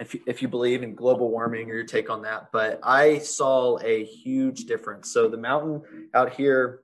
[0.00, 3.18] if you, if you believe in global warming or your take on that, but I
[3.18, 5.12] saw a huge difference.
[5.12, 5.82] So the mountain
[6.14, 6.80] out here,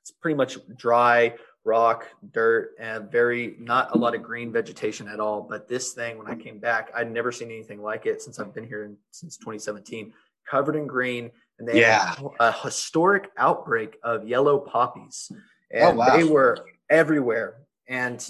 [0.00, 1.34] it's pretty much dry
[1.64, 5.40] rock, dirt, and very not a lot of green vegetation at all.
[5.48, 8.54] But this thing, when I came back, I'd never seen anything like it since I've
[8.54, 10.12] been here in, since 2017,
[10.48, 11.30] covered in green.
[11.58, 12.14] And they yeah.
[12.14, 15.36] had a historic outbreak of yellow poppies, oh,
[15.70, 16.16] and oh, wow.
[16.16, 17.62] they were everywhere.
[17.88, 18.24] And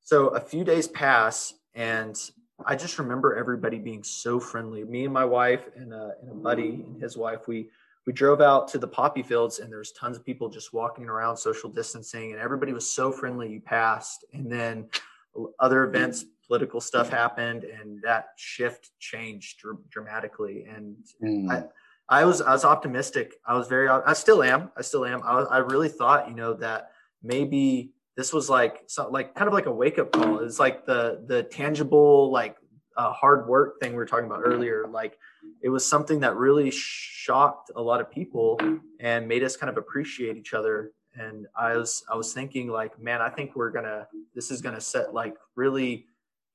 [0.00, 2.16] so a few days pass, and
[2.66, 4.84] I just remember everybody being so friendly.
[4.84, 7.70] Me and my wife and a, and a buddy and his wife, we
[8.06, 11.36] we drove out to the poppy fields and there's tons of people just walking around
[11.36, 14.88] social distancing and everybody was so friendly you passed and then
[15.60, 20.64] other events political stuff happened and that shift changed dr- dramatically.
[20.64, 21.48] And mm.
[21.48, 23.34] I, I was i was optimistic.
[23.46, 24.72] I was very i still am.
[24.76, 25.22] I still am.
[25.22, 26.90] I, I really thought you know that
[27.22, 30.40] maybe this was like so, like kind of like a wake up call.
[30.40, 32.56] It's like the the tangible like
[32.96, 34.86] uh, hard work thing we were talking about earlier.
[34.88, 35.18] Like
[35.62, 38.60] it was something that really shocked a lot of people
[38.98, 40.92] and made us kind of appreciate each other.
[41.14, 44.80] And I was I was thinking like, man, I think we're gonna this is gonna
[44.80, 46.06] set like really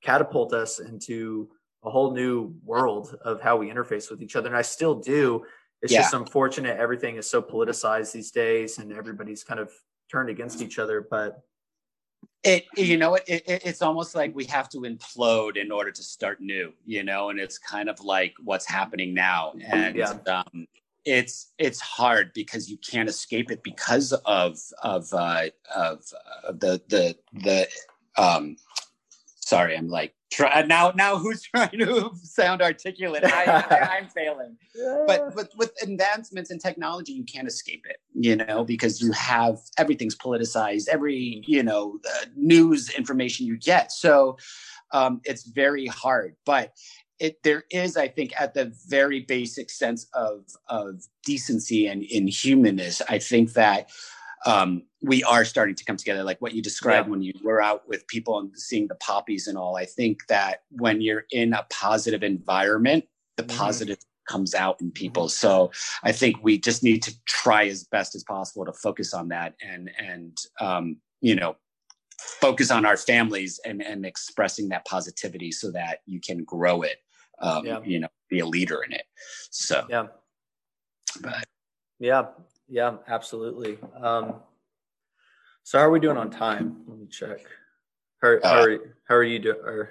[0.02, 1.48] catapult us into
[1.84, 4.48] a whole new world of how we interface with each other.
[4.48, 5.44] And I still do.
[5.82, 6.02] It's yeah.
[6.02, 9.70] just unfortunate everything is so politicized these days and everybody's kind of
[10.10, 11.06] turned against each other.
[11.08, 11.42] But
[12.46, 16.02] it you know it, it, it's almost like we have to implode in order to
[16.02, 20.14] start new you know and it's kind of like what's happening now and yeah.
[20.28, 20.66] um,
[21.04, 26.04] it's it's hard because you can't escape it because of of uh, of,
[26.44, 27.68] of the the the
[28.16, 28.56] um
[29.40, 33.24] sorry i'm like try now now who's trying to sound articulate?
[33.24, 34.56] I, am failing.
[35.06, 39.58] But with with advancements in technology you can't escape it you know because you have
[39.78, 41.98] everything's politicized every you know
[42.36, 43.92] news information you get.
[43.92, 44.36] So
[44.92, 46.72] um, it's very hard but
[47.18, 53.00] it there is i think at the very basic sense of of decency and inhumanness
[53.08, 53.90] i think that
[54.44, 57.10] um, we are starting to come together like what you described yeah.
[57.10, 60.62] when you were out with people and seeing the poppies and all i think that
[60.70, 63.04] when you're in a positive environment
[63.36, 63.56] the mm-hmm.
[63.56, 65.30] positive comes out in people mm-hmm.
[65.30, 65.70] so
[66.02, 69.54] i think we just need to try as best as possible to focus on that
[69.62, 71.56] and and um, you know
[72.18, 76.96] focus on our families and and expressing that positivity so that you can grow it
[77.40, 77.80] um, yeah.
[77.84, 79.04] you know be a leader in it
[79.50, 80.06] so yeah
[81.20, 81.44] but
[81.98, 82.24] yeah
[82.68, 83.78] yeah, absolutely.
[84.00, 84.36] Um,
[85.62, 86.82] so how are we doing on time?
[86.86, 87.40] Let me check.
[88.22, 89.86] How, how, are, how are you doing?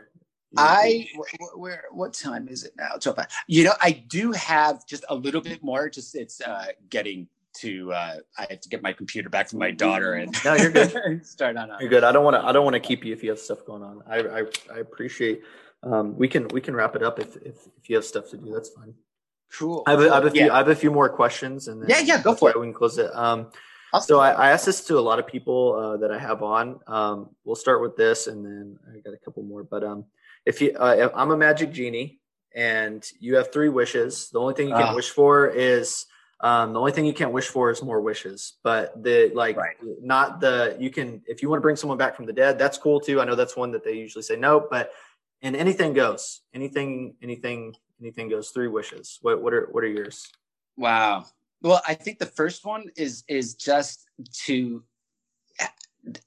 [0.58, 2.98] I where, where, what time is it now?
[3.00, 3.16] So
[3.48, 5.90] you know, I do have just a little bit more.
[5.90, 7.92] Just it's uh, getting to.
[7.92, 11.26] Uh, I have to get my computer back from my daughter and no, you're good.
[11.26, 11.72] start on.
[11.80, 12.04] You're good.
[12.04, 12.46] I don't want to.
[12.46, 14.02] I don't want to keep you if you have stuff going on.
[14.08, 15.42] I I, I appreciate.
[15.84, 18.38] Um, we can we can wrap it up if, if if you have stuff to
[18.38, 18.52] do.
[18.54, 18.94] That's fine.
[19.54, 19.84] Cool.
[19.88, 20.52] I have, a, I have a few.
[20.52, 22.60] I have a few more questions, and yeah, yeah, go for it.
[22.60, 23.14] We can close it.
[23.16, 23.48] Um,
[24.02, 26.80] So I, I asked this to a lot of people uh, that I have on.
[26.88, 29.64] Um, we'll start with this, and then I got a couple more.
[29.64, 30.06] But um,
[30.46, 32.20] if you, uh, if I'm a magic genie,
[32.56, 34.30] and you have three wishes.
[34.30, 36.06] The only thing you can uh, wish for is
[36.40, 38.54] um, the only thing you can't wish for is more wishes.
[38.64, 39.76] But the like, right.
[40.02, 42.78] not the you can if you want to bring someone back from the dead, that's
[42.78, 43.22] cool too.
[43.22, 44.92] I know that's one that they usually say no, but
[45.42, 46.42] and anything goes.
[46.54, 48.50] Anything, anything, anything goes.
[48.50, 49.20] Three wishes.
[49.22, 50.28] What what are what are yours?
[50.78, 51.26] Wow.
[51.62, 54.08] Well, I think the first one is is just
[54.46, 54.84] to.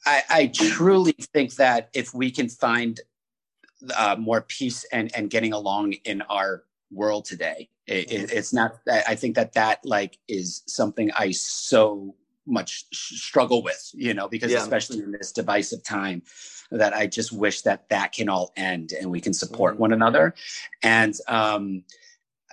[0.04, 3.00] I, I truly think that if we can find
[3.96, 8.78] uh, more peace and and getting along in our world today, it, it, it's not.
[8.88, 12.14] I think that that like is something I so
[12.48, 14.58] much struggle with, you know, because yeah.
[14.58, 16.22] especially in this divisive time,
[16.70, 19.82] that I just wish that that can all end and we can support mm-hmm.
[19.82, 20.34] one another.
[20.82, 21.84] And um,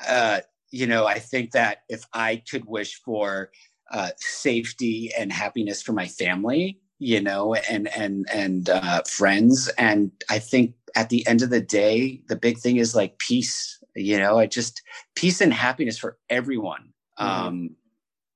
[0.08, 0.42] uh,
[0.72, 3.52] you know, I think that if I could wish for
[3.92, 10.12] uh, safety and happiness for my family, you know, and and and uh, friends, and
[10.30, 13.82] I think at the end of the day, the big thing is like peace.
[13.96, 14.82] You know, I just
[15.16, 16.94] peace and happiness for everyone.
[17.20, 17.48] Mm-hmm.
[17.48, 17.70] Um,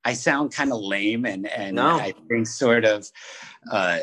[0.06, 1.88] I sound kind of lame, and and no.
[1.88, 3.10] I think sort of
[3.72, 4.00] uh,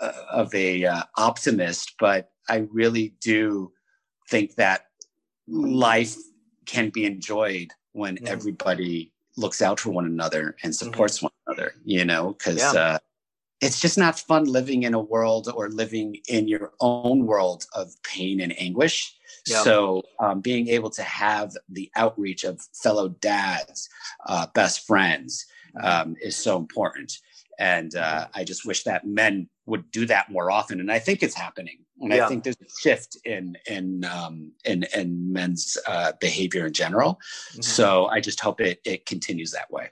[0.00, 3.72] uh, of a uh, optimist, but I really do
[4.28, 4.86] think that
[5.48, 6.16] life
[6.66, 8.26] can be enjoyed when mm-hmm.
[8.26, 10.86] everybody looks out for one another and mm-hmm.
[10.86, 11.26] supports mm-hmm.
[11.26, 12.80] one another, you know, because yeah.
[12.80, 12.98] uh,
[13.60, 17.94] it's just not fun living in a world or living in your own world of
[18.02, 19.16] pain and anguish.
[19.46, 19.62] Yeah.
[19.62, 23.88] So, um, being able to have the outreach of fellow dads,
[24.26, 25.46] uh, best friends,
[25.82, 27.12] um, is so important.
[27.58, 30.80] And uh, I just wish that men would do that more often.
[30.80, 31.84] And I think it's happening.
[32.00, 32.24] And yeah.
[32.24, 37.20] I think there's a shift in in um, in, in men's uh, behavior in general.
[37.52, 37.62] Mm-hmm.
[37.62, 39.90] So I just hope it it continues that way.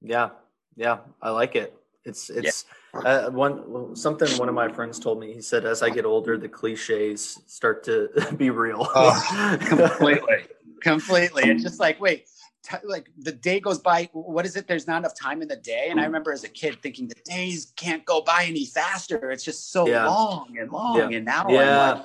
[0.00, 0.30] Yeah,
[0.76, 1.74] yeah, I like it.
[2.04, 2.74] It's it's yeah.
[2.94, 5.32] Uh, one something one of my friends told me.
[5.32, 8.88] He said, as I get older, the cliches start to be real.
[8.94, 10.46] oh, completely,
[10.80, 11.44] completely.
[11.44, 12.26] It's just like, wait,
[12.62, 15.56] t- like the day goes by what is it there's not enough time in the
[15.56, 19.30] day and i remember as a kid thinking the days can't go by any faster
[19.30, 20.06] it's just so yeah.
[20.06, 21.16] long and long yeah.
[21.16, 21.92] and now yeah.
[21.92, 22.04] Like,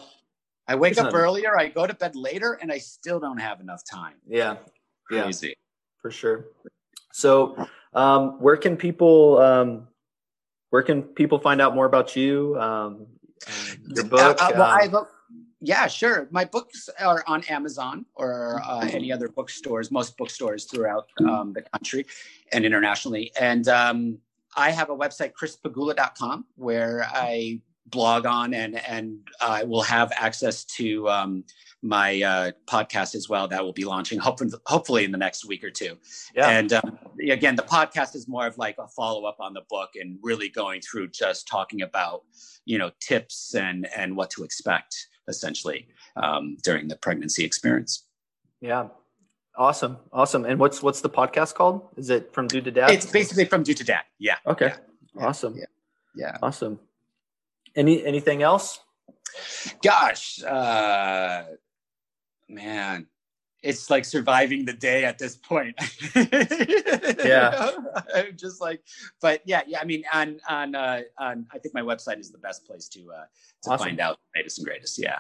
[0.68, 3.82] i wake up earlier i go to bed later and i still don't have enough
[3.90, 4.58] time yeah
[5.08, 5.54] crazy yeah,
[6.02, 6.46] for sure
[7.12, 9.88] so um, where can people um,
[10.70, 13.08] where can people find out more about you um,
[13.88, 15.08] your book uh, uh, well, I have a,
[15.62, 16.28] yeah, sure.
[16.32, 21.64] My books are on Amazon or uh, any other bookstores, most bookstores throughout um, the
[21.64, 22.06] country
[22.52, 23.32] and internationally.
[23.40, 24.20] And um,
[24.56, 30.66] I have a website, chrispegula.com, where I blog on and and I will have access
[30.66, 31.44] to um,
[31.86, 35.64] my uh, podcast as well that will be launching hopefully hopefully in the next week
[35.64, 35.98] or two.
[36.36, 36.50] Yeah.
[36.50, 36.98] And um,
[37.30, 40.50] again, the podcast is more of like a follow up on the book and really
[40.50, 42.24] going through just talking about
[42.66, 48.06] you know tips and and what to expect essentially um, during the pregnancy experience.
[48.62, 48.88] Yeah.
[49.58, 49.98] Awesome.
[50.12, 50.44] Awesome.
[50.44, 51.88] And what's what's the podcast called?
[51.98, 52.90] Is it from Dude to Dad?
[52.90, 54.04] It's basically from Dude to Dad.
[54.18, 54.38] Yeah.
[54.48, 54.74] Okay.
[55.16, 55.26] Yeah.
[55.26, 55.56] Awesome.
[55.56, 55.66] Yeah.
[56.16, 56.38] Yeah.
[56.42, 56.80] Awesome.
[57.76, 58.80] Any anything else?
[59.82, 61.44] Gosh, uh
[62.56, 63.08] man,
[63.62, 65.76] it's like surviving the day at this point.
[66.16, 67.72] yeah.
[68.16, 68.82] I'm just like,
[69.22, 69.80] but yeah, yeah.
[69.82, 73.12] I mean, on on uh, on, I think my website is the best place to
[73.12, 73.26] uh,
[73.64, 73.88] to awesome.
[73.88, 75.02] find out the latest and greatest.
[75.02, 75.20] Yeah.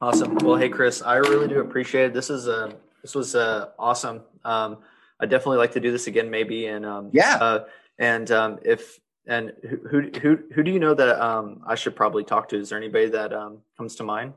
[0.00, 0.36] Awesome.
[0.36, 2.14] Well, hey Chris, I really do appreciate it.
[2.14, 4.22] This is uh this was uh awesome.
[4.44, 4.78] Um,
[5.20, 6.66] I definitely like to do this again, maybe.
[6.66, 7.36] And um, yeah.
[7.40, 7.64] Uh,
[7.98, 9.52] and um, if and
[9.90, 12.58] who who who do you know that um I should probably talk to?
[12.58, 14.34] Is there anybody that um comes to mind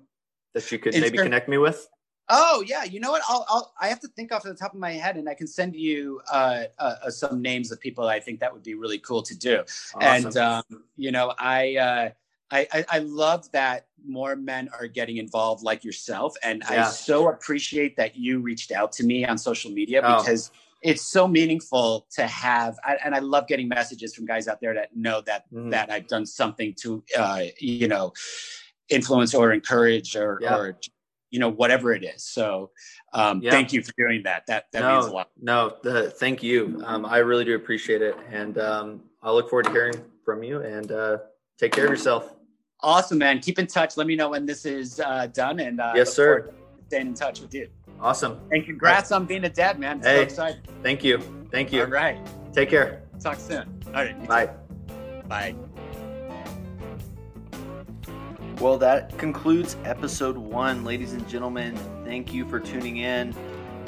[0.54, 1.88] that you could is maybe there, connect me with?
[2.28, 3.22] Oh yeah, you know what?
[3.30, 5.48] I'll, I'll I have to think off the top of my head, and I can
[5.48, 8.98] send you uh, uh, uh, some names of people I think that would be really
[8.98, 9.60] cool to do.
[9.60, 10.02] Awesome.
[10.02, 10.64] And um,
[10.96, 12.10] you know, I, uh,
[12.50, 16.88] I, I I love that more men are getting involved, like yourself, and yeah.
[16.88, 20.18] I so appreciate that you reached out to me on social media oh.
[20.18, 20.52] because
[20.82, 22.78] it's so meaningful to have.
[22.84, 25.70] I, and I love getting messages from guys out there that know that mm.
[25.70, 28.14] that I've done something to uh, you know
[28.90, 30.56] influence or encourage or, yeah.
[30.56, 30.78] or
[31.36, 32.24] you know whatever it is.
[32.24, 32.72] So
[33.12, 33.52] um, yeah.
[33.52, 34.48] thank you for doing that.
[34.48, 35.32] That that no, means a lot.
[35.42, 36.82] no the, thank you.
[36.86, 38.16] Um, i really do appreciate it.
[38.32, 41.18] And um, i look forward to hearing from you and uh,
[41.60, 42.34] take care of yourself.
[42.80, 43.40] Awesome man.
[43.40, 43.98] Keep in touch.
[43.98, 46.54] Let me know when this is uh, done and uh, yes sir.
[46.88, 47.68] staying in touch with you.
[48.00, 48.40] Awesome.
[48.52, 49.18] And congrats right.
[49.18, 50.00] on being a dad man.
[50.00, 50.68] Hey, so excited.
[50.82, 51.20] thank you.
[51.52, 51.82] Thank you.
[51.82, 52.18] All right.
[52.54, 53.04] Take care.
[53.20, 53.68] Talk soon.
[53.88, 54.28] All right.
[54.28, 54.46] Bye.
[54.46, 54.54] Too.
[55.28, 55.56] bye
[58.60, 61.78] well, that concludes episode one, ladies and gentlemen.
[62.06, 63.36] Thank you for tuning in.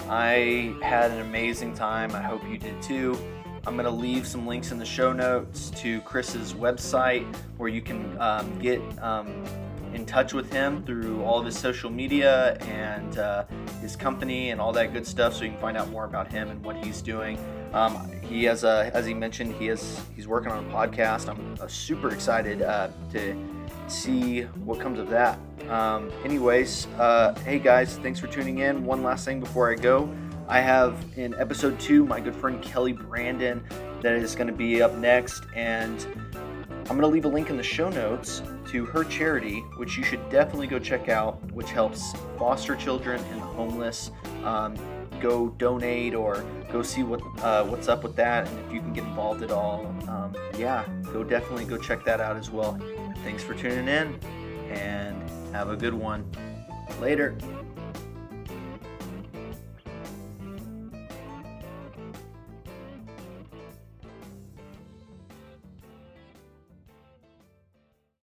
[0.09, 2.13] I had an amazing time.
[2.13, 3.17] I hope you did too.
[3.65, 7.25] I'm going to leave some links in the show notes to Chris's website
[7.57, 9.43] where you can um, get um,
[9.93, 13.45] in touch with him through all of his social media and uh,
[13.81, 16.49] his company and all that good stuff so you can find out more about him
[16.49, 17.37] and what he's doing.
[17.73, 21.29] Um, he has a, as he mentioned, he has he's working on a podcast.
[21.29, 23.35] I'm uh, super excited uh, to
[23.87, 25.39] see what comes of that.
[25.69, 28.85] Um, anyways, uh, hey guys, thanks for tuning in.
[28.85, 30.13] One last thing before I go.
[30.47, 33.63] I have in episode two my good friend Kelly Brandon
[34.01, 36.05] that is going to be up next, and
[36.89, 40.03] I'm going to leave a link in the show notes to her charity, which you
[40.03, 44.11] should definitely go check out, which helps foster children and the homeless.
[44.43, 44.75] Um,
[45.19, 48.93] go donate or go see what uh, what's up with that, and if you can
[48.93, 52.79] get involved at all, um, yeah, go definitely go check that out as well.
[53.23, 54.19] Thanks for tuning in,
[54.69, 56.29] and have a good one.
[56.99, 57.37] Later.